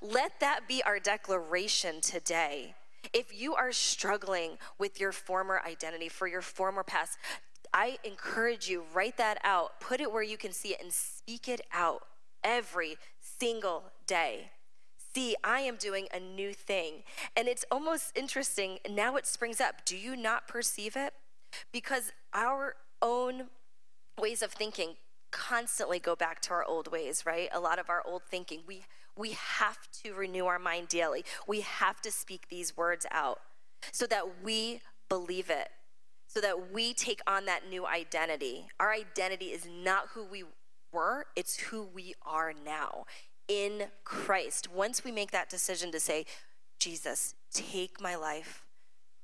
Let 0.00 0.40
that 0.40 0.68
be 0.68 0.82
our 0.82 0.98
declaration 0.98 2.00
today. 2.00 2.74
If 3.12 3.38
you 3.38 3.54
are 3.54 3.72
struggling 3.72 4.58
with 4.78 4.98
your 4.98 5.12
former 5.12 5.60
identity, 5.66 6.08
for 6.08 6.26
your 6.26 6.42
former 6.42 6.82
past, 6.82 7.18
I 7.72 7.98
encourage 8.04 8.68
you, 8.68 8.84
write 8.94 9.16
that 9.18 9.38
out, 9.44 9.80
put 9.80 10.00
it 10.00 10.12
where 10.12 10.22
you 10.22 10.36
can 10.36 10.52
see 10.52 10.70
it, 10.70 10.80
and 10.82 10.92
speak 10.92 11.48
it 11.48 11.60
out 11.72 12.02
every 12.42 12.96
single 13.20 13.84
day. 14.06 14.50
See, 15.14 15.36
I 15.44 15.60
am 15.60 15.76
doing 15.76 16.08
a 16.12 16.18
new 16.18 16.52
thing. 16.52 17.04
And 17.36 17.46
it's 17.46 17.64
almost 17.70 18.12
interesting. 18.16 18.78
Now 18.88 19.16
it 19.16 19.26
springs 19.26 19.60
up. 19.60 19.84
Do 19.84 19.96
you 19.96 20.16
not 20.16 20.48
perceive 20.48 20.96
it? 20.96 21.14
Because 21.72 22.12
our 22.32 22.74
own 23.00 23.44
ways 24.20 24.42
of 24.42 24.52
thinking 24.52 24.94
constantly 25.30 25.98
go 25.98 26.14
back 26.14 26.40
to 26.42 26.52
our 26.52 26.64
old 26.64 26.90
ways, 26.90 27.24
right? 27.26 27.48
A 27.52 27.60
lot 27.60 27.78
of 27.78 27.90
our 27.90 28.02
old 28.06 28.22
thinking. 28.28 28.60
We 28.66 28.82
we 29.16 29.32
have 29.32 29.78
to 30.02 30.14
renew 30.14 30.46
our 30.46 30.58
mind 30.58 30.88
daily. 30.88 31.24
We 31.46 31.60
have 31.60 32.00
to 32.02 32.10
speak 32.10 32.48
these 32.48 32.76
words 32.76 33.06
out 33.10 33.40
so 33.92 34.06
that 34.06 34.42
we 34.42 34.80
believe 35.08 35.50
it, 35.50 35.68
so 36.26 36.40
that 36.40 36.72
we 36.72 36.94
take 36.94 37.20
on 37.26 37.44
that 37.46 37.68
new 37.68 37.86
identity. 37.86 38.66
Our 38.80 38.92
identity 38.92 39.46
is 39.46 39.66
not 39.66 40.08
who 40.14 40.24
we 40.24 40.44
were, 40.92 41.26
it's 41.36 41.58
who 41.58 41.82
we 41.82 42.14
are 42.22 42.52
now 42.52 43.04
in 43.48 43.86
Christ. 44.04 44.72
Once 44.72 45.04
we 45.04 45.12
make 45.12 45.30
that 45.32 45.50
decision 45.50 45.92
to 45.92 46.00
say, 46.00 46.24
Jesus, 46.78 47.34
take 47.52 48.00
my 48.00 48.14
life. 48.14 48.64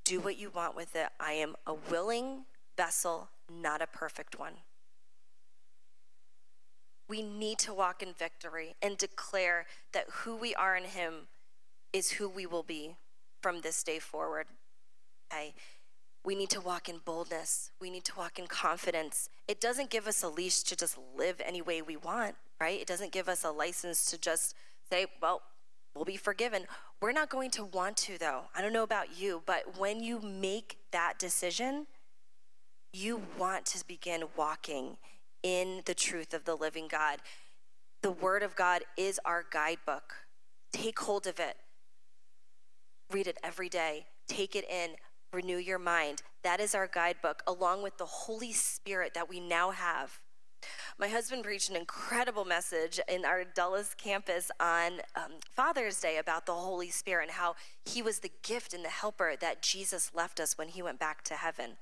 Do 0.04 0.20
what 0.20 0.38
you 0.38 0.50
want 0.50 0.76
with 0.76 0.96
it. 0.96 1.08
I 1.18 1.32
am 1.32 1.56
a 1.66 1.74
willing 1.74 2.44
vessel, 2.76 3.28
not 3.50 3.82
a 3.82 3.86
perfect 3.86 4.38
one. 4.38 4.54
We 7.10 7.22
need 7.22 7.58
to 7.58 7.74
walk 7.74 8.04
in 8.04 8.12
victory 8.12 8.76
and 8.80 8.96
declare 8.96 9.66
that 9.92 10.06
who 10.10 10.36
we 10.36 10.54
are 10.54 10.76
in 10.76 10.84
Him 10.84 11.26
is 11.92 12.12
who 12.12 12.28
we 12.28 12.46
will 12.46 12.62
be 12.62 12.94
from 13.42 13.62
this 13.62 13.82
day 13.82 13.98
forward. 13.98 14.46
Okay? 15.32 15.54
We 16.24 16.36
need 16.36 16.50
to 16.50 16.60
walk 16.60 16.88
in 16.88 17.00
boldness. 17.04 17.72
We 17.80 17.90
need 17.90 18.04
to 18.04 18.12
walk 18.16 18.38
in 18.38 18.46
confidence. 18.46 19.28
It 19.48 19.60
doesn't 19.60 19.90
give 19.90 20.06
us 20.06 20.22
a 20.22 20.28
leash 20.28 20.62
to 20.62 20.76
just 20.76 20.96
live 21.16 21.40
any 21.44 21.60
way 21.60 21.82
we 21.82 21.96
want, 21.96 22.36
right? 22.60 22.80
It 22.80 22.86
doesn't 22.86 23.10
give 23.10 23.28
us 23.28 23.42
a 23.42 23.50
license 23.50 24.08
to 24.12 24.16
just 24.16 24.54
say, 24.88 25.06
well, 25.20 25.42
we'll 25.96 26.04
be 26.04 26.16
forgiven. 26.16 26.66
We're 27.02 27.10
not 27.10 27.28
going 27.28 27.50
to 27.52 27.64
want 27.64 27.96
to, 27.98 28.18
though. 28.18 28.42
I 28.54 28.62
don't 28.62 28.72
know 28.72 28.84
about 28.84 29.18
you, 29.18 29.42
but 29.46 29.76
when 29.76 30.00
you 30.00 30.20
make 30.20 30.76
that 30.92 31.18
decision, 31.18 31.88
you 32.92 33.22
want 33.36 33.66
to 33.66 33.84
begin 33.84 34.24
walking 34.36 34.96
in 35.42 35.82
the 35.86 35.94
truth 35.94 36.34
of 36.34 36.44
the 36.44 36.54
living 36.54 36.88
God. 36.88 37.18
The 38.02 38.10
Word 38.10 38.42
of 38.42 38.56
God 38.56 38.82
is 38.96 39.20
our 39.24 39.44
guidebook. 39.50 40.14
Take 40.72 40.98
hold 41.00 41.26
of 41.26 41.38
it. 41.38 41.56
Read 43.10 43.26
it 43.26 43.38
every 43.42 43.68
day. 43.68 44.06
Take 44.28 44.54
it 44.54 44.64
in. 44.70 44.90
Renew 45.32 45.58
your 45.58 45.78
mind. 45.78 46.22
That 46.42 46.60
is 46.60 46.74
our 46.74 46.86
guidebook, 46.86 47.42
along 47.46 47.82
with 47.82 47.98
the 47.98 48.06
Holy 48.06 48.52
Spirit 48.52 49.14
that 49.14 49.28
we 49.28 49.40
now 49.40 49.70
have. 49.70 50.20
My 50.98 51.08
husband 51.08 51.44
preached 51.44 51.70
an 51.70 51.76
incredible 51.76 52.44
message 52.44 53.00
in 53.08 53.24
our 53.24 53.44
Dulles 53.44 53.94
campus 53.96 54.50
on 54.60 55.00
um, 55.16 55.32
Father's 55.50 56.00
Day 56.00 56.18
about 56.18 56.46
the 56.46 56.52
Holy 56.52 56.90
Spirit 56.90 57.24
and 57.24 57.32
how 57.32 57.54
he 57.84 58.02
was 58.02 58.18
the 58.18 58.32
gift 58.42 58.74
and 58.74 58.84
the 58.84 58.90
helper 58.90 59.34
that 59.40 59.62
Jesus 59.62 60.12
left 60.14 60.40
us 60.40 60.58
when 60.58 60.68
he 60.68 60.82
went 60.82 60.98
back 60.98 61.22
to 61.24 61.34
heaven. 61.34 61.72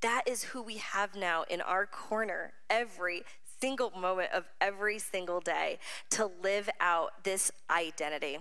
That 0.00 0.22
is 0.26 0.44
who 0.44 0.62
we 0.62 0.76
have 0.76 1.14
now 1.14 1.44
in 1.48 1.60
our 1.60 1.86
corner 1.86 2.52
every 2.70 3.24
single 3.60 3.90
moment 3.90 4.32
of 4.32 4.44
every 4.60 4.98
single 4.98 5.40
day 5.40 5.78
to 6.10 6.30
live 6.42 6.70
out 6.80 7.24
this 7.24 7.50
identity. 7.70 8.38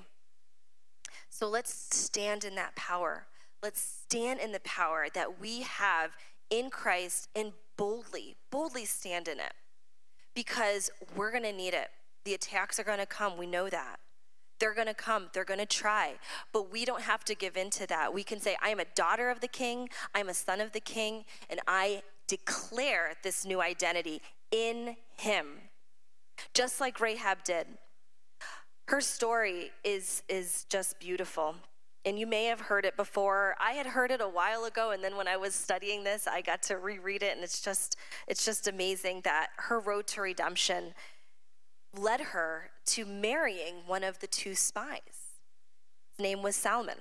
So 1.30 1.48
let's 1.48 1.74
stand 1.96 2.43
in 2.43 2.56
that 2.56 2.76
power. 2.76 3.26
Let's 3.63 3.82
stand 3.82 4.39
in 4.39 4.52
the 4.52 4.60
power 4.60 5.08
that 5.13 5.39
we 5.39 5.62
have 5.62 6.12
in 6.50 6.70
Christ 6.70 7.30
and 7.36 7.54
boldly, 7.76 8.36
boldly 8.52 8.86
stand 8.86 9.28
in 9.28 9.39
it 9.39 9.54
because 10.36 10.91
we're 11.15 11.32
going 11.32 11.43
to 11.43 11.54
need 11.54 11.74
it. 11.74 11.89
The 12.24 12.34
attacks 12.34 12.80
are 12.80 12.84
going 12.84 13.00
to 13.00 13.06
come. 13.06 13.38
We 13.38 13.48
know 13.48 13.70
that. 13.70 14.00
They're 14.60 14.74
going 14.74 14.88
to 14.88 14.93
come, 14.93 15.30
they're 15.34 15.46
going 15.46 15.60
to 15.60 15.65
try. 15.65 16.15
But 16.52 16.72
we 16.72 16.86
don't 16.86 17.02
have 17.02 17.24
to 17.26 17.36
give 17.36 17.58
in 17.58 17.70
to 17.72 17.88
that. 17.88 18.13
We 18.13 18.24
can 18.24 18.39
say, 18.39 18.56
I 18.62 18.70
am 18.70 18.80
a 18.80 18.86
daughter 18.96 19.30
of 19.30 19.39
the 19.39 19.48
king, 19.48 19.89
I'm 20.15 20.30
a 20.30 20.34
son 20.34 20.62
of 20.62 20.72
the 20.72 20.80
king, 20.80 21.26
and 21.50 21.60
I 21.67 22.04
declare 22.28 23.13
this 23.24 23.46
new 23.46 23.62
identity 23.62 24.22
in 24.52 24.96
him. 25.17 25.46
Just 26.54 26.80
like 26.80 27.00
Rahab 27.00 27.43
did. 27.43 27.67
Her 28.88 29.02
story 29.02 29.72
is, 29.84 30.24
is 30.30 30.65
just 30.70 31.00
beautiful. 31.00 31.56
And 32.06 32.17
you 32.17 32.26
may 32.26 32.46
have 32.46 32.62
heard 32.62 32.86
it 32.86 32.96
before. 32.96 33.56
I 33.60 33.74
had 33.74 33.86
heard 33.86 34.12
it 34.12 34.22
a 34.22 34.30
while 34.30 34.63
ago, 34.63 34.91
and 34.91 35.04
then 35.04 35.17
when 35.17 35.28
I 35.28 35.36
was 35.36 35.54
studying 35.54 36.06
this, 36.06 36.26
I 36.26 36.41
got 36.41 36.62
to 36.63 36.78
reread 36.78 37.22
it, 37.22 37.36
and 37.36 37.43
it's 37.43 37.60
just 37.60 37.98
it's 38.28 38.46
just 38.46 38.70
amazing 38.70 39.22
that 39.26 39.50
her 39.58 39.82
road 39.82 40.08
to 40.08 40.22
redemption 40.22 40.93
led 41.95 42.19
her 42.19 42.71
to 42.86 43.06
marrying 43.06 43.76
one 43.86 44.04
of 44.04 44.19
the 44.19 44.28
two 44.28 44.56
spies. 44.56 45.34
His 46.17 46.23
name 46.23 46.41
was 46.41 46.56
Salmon, 46.56 46.97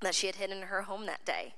that 0.00 0.14
she 0.14 0.26
had 0.26 0.36
hidden 0.36 0.58
in 0.58 0.62
her 0.64 0.82
home 0.82 1.06
that 1.06 1.24
day. 1.24 1.54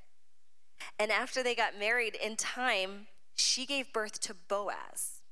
And 0.98 1.10
after 1.10 1.42
they 1.42 1.54
got 1.54 1.78
married 1.78 2.16
in 2.16 2.36
time, 2.36 3.06
she 3.34 3.66
gave 3.66 3.92
birth 3.92 4.20
to 4.20 4.34
Boaz, 4.34 5.22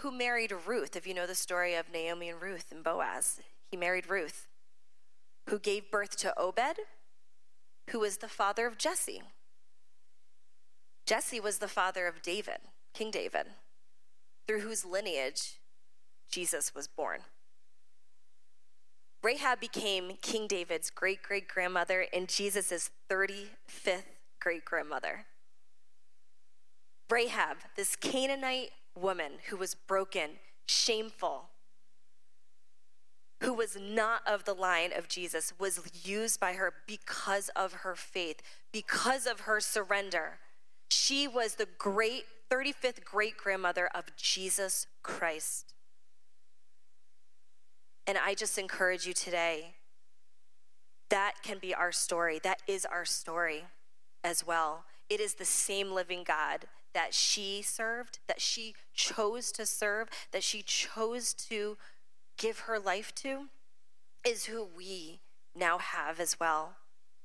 who 0.00 0.10
married 0.10 0.52
Ruth. 0.66 0.96
If 0.96 1.06
you 1.06 1.14
know 1.14 1.26
the 1.26 1.34
story 1.34 1.74
of 1.74 1.90
Naomi 1.92 2.28
and 2.28 2.40
Ruth 2.40 2.70
and 2.70 2.84
Boaz, 2.84 3.40
he 3.70 3.76
married 3.76 4.08
Ruth, 4.08 4.48
who 5.48 5.58
gave 5.58 5.90
birth 5.90 6.16
to 6.18 6.38
Obed, 6.38 6.78
who 7.90 8.00
was 8.00 8.18
the 8.18 8.28
father 8.28 8.66
of 8.66 8.78
Jesse. 8.78 9.22
Jesse 11.06 11.40
was 11.40 11.58
the 11.58 11.68
father 11.68 12.06
of 12.06 12.22
David, 12.22 12.58
King 12.94 13.10
David, 13.10 13.46
through 14.46 14.60
whose 14.60 14.84
lineage 14.84 15.58
Jesus 16.34 16.74
was 16.74 16.88
born. 16.88 17.20
Rahab 19.22 19.60
became 19.60 20.18
King 20.20 20.48
David's 20.48 20.90
great 20.90 21.22
great 21.22 21.46
grandmother 21.46 22.06
and 22.12 22.28
Jesus' 22.28 22.90
35th 23.08 24.02
great 24.40 24.64
grandmother. 24.64 25.26
Rahab, 27.08 27.58
this 27.76 27.94
Canaanite 27.94 28.70
woman 28.98 29.34
who 29.48 29.56
was 29.56 29.76
broken, 29.76 30.30
shameful, 30.66 31.44
who 33.40 33.54
was 33.54 33.76
not 33.80 34.22
of 34.26 34.44
the 34.44 34.54
line 34.54 34.90
of 34.92 35.06
Jesus, 35.06 35.52
was 35.56 35.80
used 36.04 36.40
by 36.40 36.54
her 36.54 36.72
because 36.88 37.48
of 37.50 37.72
her 37.84 37.94
faith, 37.94 38.42
because 38.72 39.24
of 39.24 39.40
her 39.40 39.60
surrender. 39.60 40.38
She 40.90 41.28
was 41.28 41.54
the 41.54 41.68
great 41.78 42.24
35th 42.50 43.04
great 43.04 43.36
grandmother 43.36 43.88
of 43.94 44.16
Jesus 44.16 44.88
Christ. 45.04 45.73
And 48.06 48.18
I 48.18 48.34
just 48.34 48.58
encourage 48.58 49.06
you 49.06 49.12
today 49.14 49.74
that 51.10 51.34
can 51.42 51.58
be 51.58 51.74
our 51.74 51.92
story. 51.92 52.40
That 52.42 52.62
is 52.66 52.84
our 52.84 53.04
story 53.04 53.64
as 54.22 54.46
well. 54.46 54.84
It 55.08 55.20
is 55.20 55.34
the 55.34 55.44
same 55.44 55.92
living 55.92 56.24
God 56.26 56.66
that 56.92 57.12
she 57.12 57.62
served, 57.62 58.18
that 58.26 58.40
she 58.40 58.74
chose 58.94 59.52
to 59.52 59.66
serve, 59.66 60.08
that 60.32 60.42
she 60.42 60.62
chose 60.62 61.34
to 61.34 61.76
give 62.38 62.60
her 62.60 62.78
life 62.78 63.14
to, 63.16 63.46
is 64.26 64.46
who 64.46 64.66
we 64.76 65.20
now 65.54 65.78
have 65.78 66.18
as 66.20 66.40
well. 66.40 66.76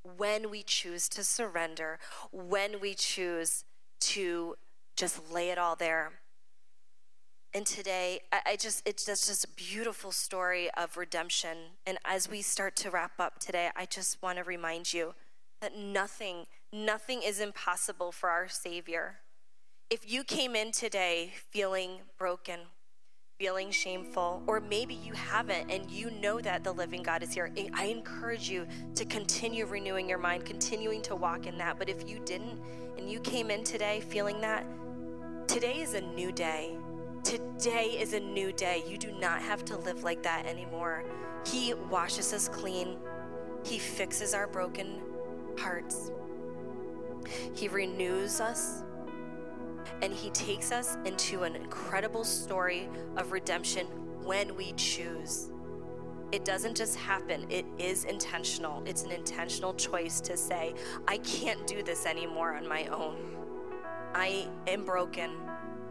When 0.03 0.49
we 0.49 0.63
choose 0.63 1.07
to 1.09 1.23
surrender, 1.23 1.99
when 2.31 2.79
we 2.79 2.93
choose 2.93 3.63
to 4.01 4.55
just 4.95 5.31
lay 5.31 5.49
it 5.49 5.57
all 5.57 5.75
there 5.75 6.11
and 7.53 7.65
today, 7.65 8.21
I, 8.31 8.41
I 8.45 8.55
just, 8.55 8.87
it's 8.87 9.05
just, 9.05 9.27
just 9.27 9.45
a 9.45 9.49
beautiful 9.49 10.11
story 10.11 10.69
of 10.77 10.97
redemption. 10.97 11.57
And 11.85 11.97
as 12.05 12.29
we 12.29 12.41
start 12.41 12.75
to 12.77 12.91
wrap 12.91 13.13
up 13.19 13.39
today, 13.39 13.69
I 13.75 13.85
just 13.85 14.21
want 14.21 14.37
to 14.37 14.43
remind 14.43 14.93
you 14.93 15.15
that 15.61 15.75
nothing, 15.75 16.45
nothing 16.71 17.21
is 17.23 17.39
impossible 17.39 18.11
for 18.11 18.29
our 18.29 18.47
Savior. 18.47 19.15
If 19.89 20.09
you 20.11 20.23
came 20.23 20.55
in 20.55 20.71
today 20.71 21.33
feeling 21.49 22.01
broken, 22.19 22.59
feeling 23.39 23.71
shameful, 23.71 24.43
or 24.45 24.59
maybe 24.59 24.93
you 24.93 25.13
haven't 25.13 25.71
and 25.71 25.89
you 25.89 26.11
know 26.11 26.39
that 26.41 26.63
the 26.63 26.71
living 26.71 27.01
God 27.01 27.23
is 27.23 27.33
here, 27.33 27.51
I 27.73 27.85
encourage 27.85 28.47
you 28.47 28.67
to 28.93 29.05
continue 29.05 29.65
renewing 29.65 30.07
your 30.07 30.19
mind, 30.19 30.45
continuing 30.45 31.01
to 31.03 31.15
walk 31.15 31.47
in 31.47 31.57
that. 31.57 31.79
But 31.79 31.89
if 31.89 32.07
you 32.07 32.19
didn't 32.25 32.61
and 32.97 33.09
you 33.09 33.19
came 33.21 33.49
in 33.49 33.63
today 33.63 34.01
feeling 34.01 34.39
that, 34.41 34.65
today 35.47 35.79
is 35.79 35.95
a 35.95 36.01
new 36.01 36.31
day. 36.31 36.77
Today 37.23 37.97
is 37.99 38.13
a 38.13 38.19
new 38.19 38.53
day. 38.53 38.83
You 38.87 38.97
do 38.97 39.11
not 39.11 39.41
have 39.41 39.65
to 39.65 39.77
live 39.77 40.03
like 40.03 40.23
that 40.23 40.45
anymore. 40.45 41.03
He 41.45 41.73
washes 41.73 42.33
us 42.33 42.47
clean, 42.47 42.97
He 43.63 43.77
fixes 43.77 44.33
our 44.33 44.47
broken 44.47 45.01
hearts, 45.57 46.11
He 47.53 47.67
renews 47.67 48.39
us, 48.39 48.83
and 50.01 50.13
He 50.13 50.29
takes 50.29 50.71
us 50.71 50.97
into 51.05 51.43
an 51.43 51.55
incredible 51.55 52.23
story 52.23 52.89
of 53.17 53.31
redemption 53.31 53.87
when 54.23 54.55
we 54.55 54.73
choose. 54.73 55.51
It 56.31 56.45
doesn't 56.45 56.77
just 56.77 56.95
happen, 56.95 57.45
it 57.49 57.65
is 57.77 58.05
intentional. 58.05 58.83
It's 58.85 59.03
an 59.03 59.11
intentional 59.11 59.73
choice 59.73 60.21
to 60.21 60.37
say, 60.37 60.73
I 61.07 61.17
can't 61.17 61.65
do 61.67 61.83
this 61.83 62.05
anymore 62.05 62.55
on 62.55 62.67
my 62.67 62.85
own. 62.87 63.17
I 64.13 64.47
am 64.67 64.85
broken 64.85 65.31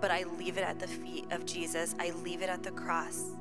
but 0.00 0.10
I 0.10 0.24
leave 0.38 0.58
it 0.58 0.64
at 0.64 0.78
the 0.78 0.86
feet 0.86 1.26
of 1.30 1.46
Jesus. 1.46 1.94
I 1.98 2.10
leave 2.22 2.42
it 2.42 2.48
at 2.48 2.62
the 2.62 2.70
cross. 2.70 3.32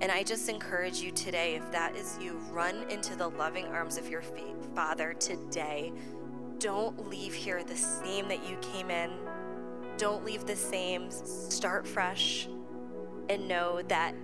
And 0.00 0.10
I 0.10 0.22
just 0.22 0.48
encourage 0.48 1.00
you 1.00 1.12
today, 1.12 1.54
if 1.54 1.70
that 1.70 1.94
is 1.94 2.18
you, 2.20 2.38
run 2.50 2.90
into 2.90 3.14
the 3.16 3.28
loving 3.28 3.66
arms 3.66 3.96
of 3.96 4.08
your 4.08 4.22
Father 4.74 5.14
today. 5.14 5.92
Don't 6.58 7.08
leave 7.08 7.34
here 7.34 7.62
the 7.62 7.76
same 7.76 8.28
that 8.28 8.48
you 8.48 8.56
came 8.56 8.90
in. 8.90 9.10
Don't 9.98 10.24
leave 10.24 10.44
the 10.46 10.56
same. 10.56 11.10
Start 11.10 11.86
fresh 11.86 12.48
and 13.28 13.46
know 13.46 13.82
that 13.82 14.14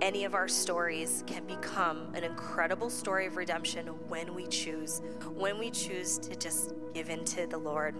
any 0.00 0.24
of 0.24 0.34
our 0.34 0.48
stories 0.48 1.22
can 1.28 1.44
become 1.46 2.12
an 2.14 2.24
incredible 2.24 2.90
story 2.90 3.26
of 3.26 3.36
redemption 3.36 3.86
when 4.08 4.34
we 4.34 4.48
choose, 4.48 5.00
when 5.34 5.58
we 5.58 5.70
choose 5.70 6.18
to 6.18 6.34
just 6.34 6.74
give 6.92 7.08
in 7.08 7.24
to 7.24 7.46
the 7.46 7.58
Lord. 7.58 7.94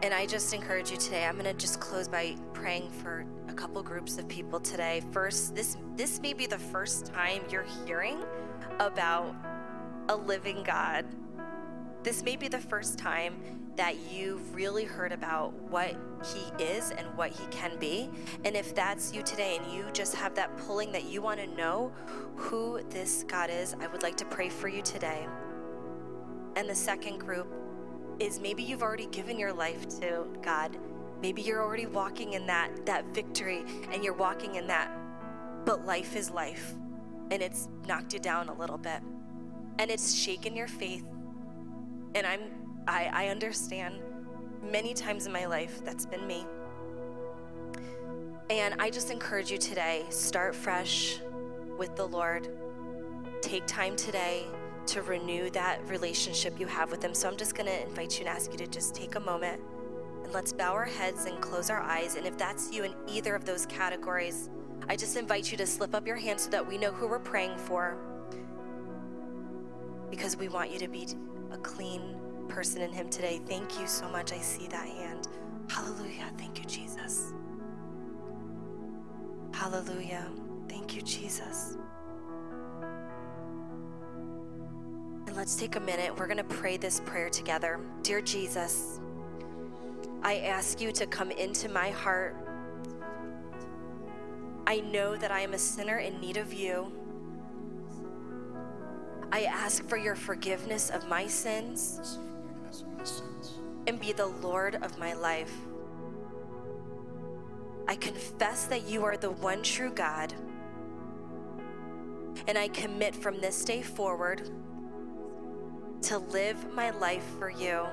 And 0.00 0.14
I 0.14 0.26
just 0.26 0.54
encourage 0.54 0.92
you 0.92 0.96
today. 0.96 1.24
I'm 1.24 1.34
going 1.34 1.44
to 1.44 1.54
just 1.54 1.80
close 1.80 2.06
by 2.06 2.36
praying 2.52 2.88
for 2.88 3.26
a 3.48 3.52
couple 3.52 3.82
groups 3.82 4.16
of 4.16 4.28
people 4.28 4.60
today. 4.60 5.02
First, 5.10 5.56
this 5.56 5.76
this 5.96 6.20
may 6.20 6.32
be 6.32 6.46
the 6.46 6.58
first 6.58 7.06
time 7.06 7.42
you're 7.50 7.66
hearing 7.84 8.22
about 8.78 9.34
a 10.08 10.14
living 10.14 10.62
God. 10.62 11.04
This 12.04 12.22
may 12.22 12.36
be 12.36 12.46
the 12.46 12.60
first 12.60 12.96
time 12.96 13.40
that 13.74 13.96
you've 14.12 14.54
really 14.54 14.84
heard 14.84 15.10
about 15.10 15.52
what 15.68 15.96
He 16.32 16.62
is 16.62 16.92
and 16.92 17.06
what 17.16 17.30
He 17.30 17.44
can 17.46 17.76
be. 17.80 18.08
And 18.44 18.54
if 18.54 18.76
that's 18.76 19.12
you 19.12 19.22
today 19.22 19.58
and 19.60 19.72
you 19.72 19.84
just 19.92 20.14
have 20.14 20.32
that 20.36 20.56
pulling 20.58 20.92
that 20.92 21.06
you 21.06 21.22
want 21.22 21.40
to 21.40 21.46
know 21.56 21.92
who 22.36 22.80
this 22.90 23.24
God 23.26 23.50
is, 23.50 23.74
I 23.80 23.88
would 23.88 24.04
like 24.04 24.16
to 24.18 24.24
pray 24.24 24.48
for 24.48 24.68
you 24.68 24.80
today. 24.82 25.26
And 26.54 26.68
the 26.68 26.74
second 26.74 27.18
group 27.18 27.52
is 28.20 28.40
maybe 28.40 28.62
you've 28.62 28.82
already 28.82 29.06
given 29.06 29.38
your 29.38 29.52
life 29.52 29.88
to 30.00 30.26
God. 30.42 30.76
Maybe 31.22 31.42
you're 31.42 31.62
already 31.62 31.86
walking 31.86 32.34
in 32.34 32.46
that 32.46 32.86
that 32.86 33.04
victory 33.14 33.64
and 33.92 34.02
you're 34.04 34.14
walking 34.14 34.56
in 34.56 34.66
that. 34.68 34.90
But 35.64 35.86
life 35.86 36.16
is 36.16 36.30
life 36.30 36.74
and 37.30 37.42
it's 37.42 37.68
knocked 37.86 38.12
you 38.12 38.18
down 38.18 38.48
a 38.48 38.54
little 38.54 38.78
bit. 38.78 39.00
And 39.78 39.90
it's 39.90 40.14
shaken 40.14 40.56
your 40.56 40.68
faith. 40.68 41.04
And 42.14 42.26
I'm 42.26 42.40
I, 42.86 43.10
I 43.12 43.28
understand 43.28 43.96
many 44.62 44.94
times 44.94 45.26
in 45.26 45.32
my 45.32 45.46
life 45.46 45.84
that's 45.84 46.06
been 46.06 46.26
me. 46.26 46.46
And 48.50 48.74
I 48.78 48.90
just 48.90 49.10
encourage 49.10 49.50
you 49.50 49.58
today 49.58 50.06
start 50.08 50.54
fresh 50.54 51.20
with 51.76 51.94
the 51.96 52.06
Lord. 52.06 52.48
Take 53.42 53.66
time 53.66 53.94
today 53.94 54.46
to 54.88 55.02
renew 55.02 55.50
that 55.50 55.86
relationship 55.88 56.58
you 56.58 56.66
have 56.66 56.90
with 56.90 57.02
Him. 57.02 57.14
So 57.14 57.28
I'm 57.28 57.36
just 57.36 57.54
going 57.54 57.66
to 57.66 57.82
invite 57.82 58.18
you 58.18 58.26
and 58.26 58.34
ask 58.34 58.50
you 58.50 58.58
to 58.58 58.66
just 58.66 58.94
take 58.94 59.14
a 59.14 59.20
moment 59.20 59.60
and 60.24 60.32
let's 60.32 60.52
bow 60.52 60.72
our 60.72 60.84
heads 60.84 61.26
and 61.26 61.40
close 61.40 61.70
our 61.70 61.80
eyes. 61.80 62.14
And 62.16 62.26
if 62.26 62.36
that's 62.36 62.72
you 62.72 62.84
in 62.84 62.94
either 63.06 63.34
of 63.34 63.44
those 63.44 63.66
categories, 63.66 64.50
I 64.88 64.96
just 64.96 65.16
invite 65.16 65.50
you 65.50 65.58
to 65.58 65.66
slip 65.66 65.94
up 65.94 66.06
your 66.06 66.16
hand 66.16 66.40
so 66.40 66.50
that 66.50 66.66
we 66.66 66.78
know 66.78 66.90
who 66.90 67.06
we're 67.06 67.18
praying 67.18 67.58
for. 67.58 67.98
Because 70.10 70.36
we 70.36 70.48
want 70.48 70.70
you 70.70 70.78
to 70.78 70.88
be 70.88 71.06
a 71.50 71.58
clean 71.58 72.16
person 72.48 72.80
in 72.80 72.92
Him 72.92 73.10
today. 73.10 73.40
Thank 73.46 73.78
you 73.78 73.86
so 73.86 74.08
much. 74.08 74.32
I 74.32 74.38
see 74.38 74.66
that 74.68 74.86
hand. 74.86 75.28
Hallelujah. 75.68 76.32
Thank 76.38 76.58
you, 76.58 76.64
Jesus. 76.64 77.34
Hallelujah. 79.52 80.30
Thank 80.68 80.96
you, 80.96 81.02
Jesus. 81.02 81.76
Let's 85.38 85.54
take 85.54 85.76
a 85.76 85.80
minute. 85.80 86.18
We're 86.18 86.26
going 86.26 86.38
to 86.38 86.42
pray 86.42 86.76
this 86.76 86.98
prayer 87.06 87.30
together. 87.30 87.78
Dear 88.02 88.20
Jesus, 88.20 88.98
I 90.20 90.38
ask 90.38 90.80
you 90.80 90.90
to 90.90 91.06
come 91.06 91.30
into 91.30 91.68
my 91.68 91.90
heart. 91.90 92.34
I 94.66 94.80
know 94.80 95.14
that 95.14 95.30
I 95.30 95.42
am 95.42 95.54
a 95.54 95.58
sinner 95.58 95.98
in 95.98 96.20
need 96.20 96.38
of 96.38 96.52
you. 96.52 96.90
I 99.30 99.44
ask 99.44 99.88
for 99.88 99.96
your 99.96 100.16
forgiveness 100.16 100.90
of 100.90 101.08
my 101.08 101.28
sins 101.28 102.18
and 103.86 104.00
be 104.00 104.10
the 104.10 104.26
Lord 104.26 104.74
of 104.82 104.98
my 104.98 105.12
life. 105.14 105.54
I 107.86 107.94
confess 107.94 108.64
that 108.64 108.88
you 108.88 109.04
are 109.04 109.16
the 109.16 109.30
one 109.30 109.62
true 109.62 109.92
God, 109.92 110.34
and 112.48 112.58
I 112.58 112.66
commit 112.66 113.14
from 113.14 113.40
this 113.40 113.64
day 113.64 113.82
forward 113.82 114.50
to 116.02 116.18
live 116.18 116.72
my 116.72 116.90
life 116.90 117.24
for 117.38 117.50
you. 117.50 117.86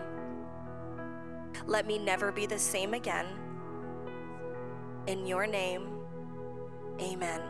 Let 1.66 1.88
me 1.88 1.98
never 1.98 2.32
be 2.32 2.46
the 2.46 2.60
same 2.60 2.94
again. 2.94 3.26
In 5.08 5.26
your 5.26 5.48
name, 5.48 5.88
amen. 7.00 7.42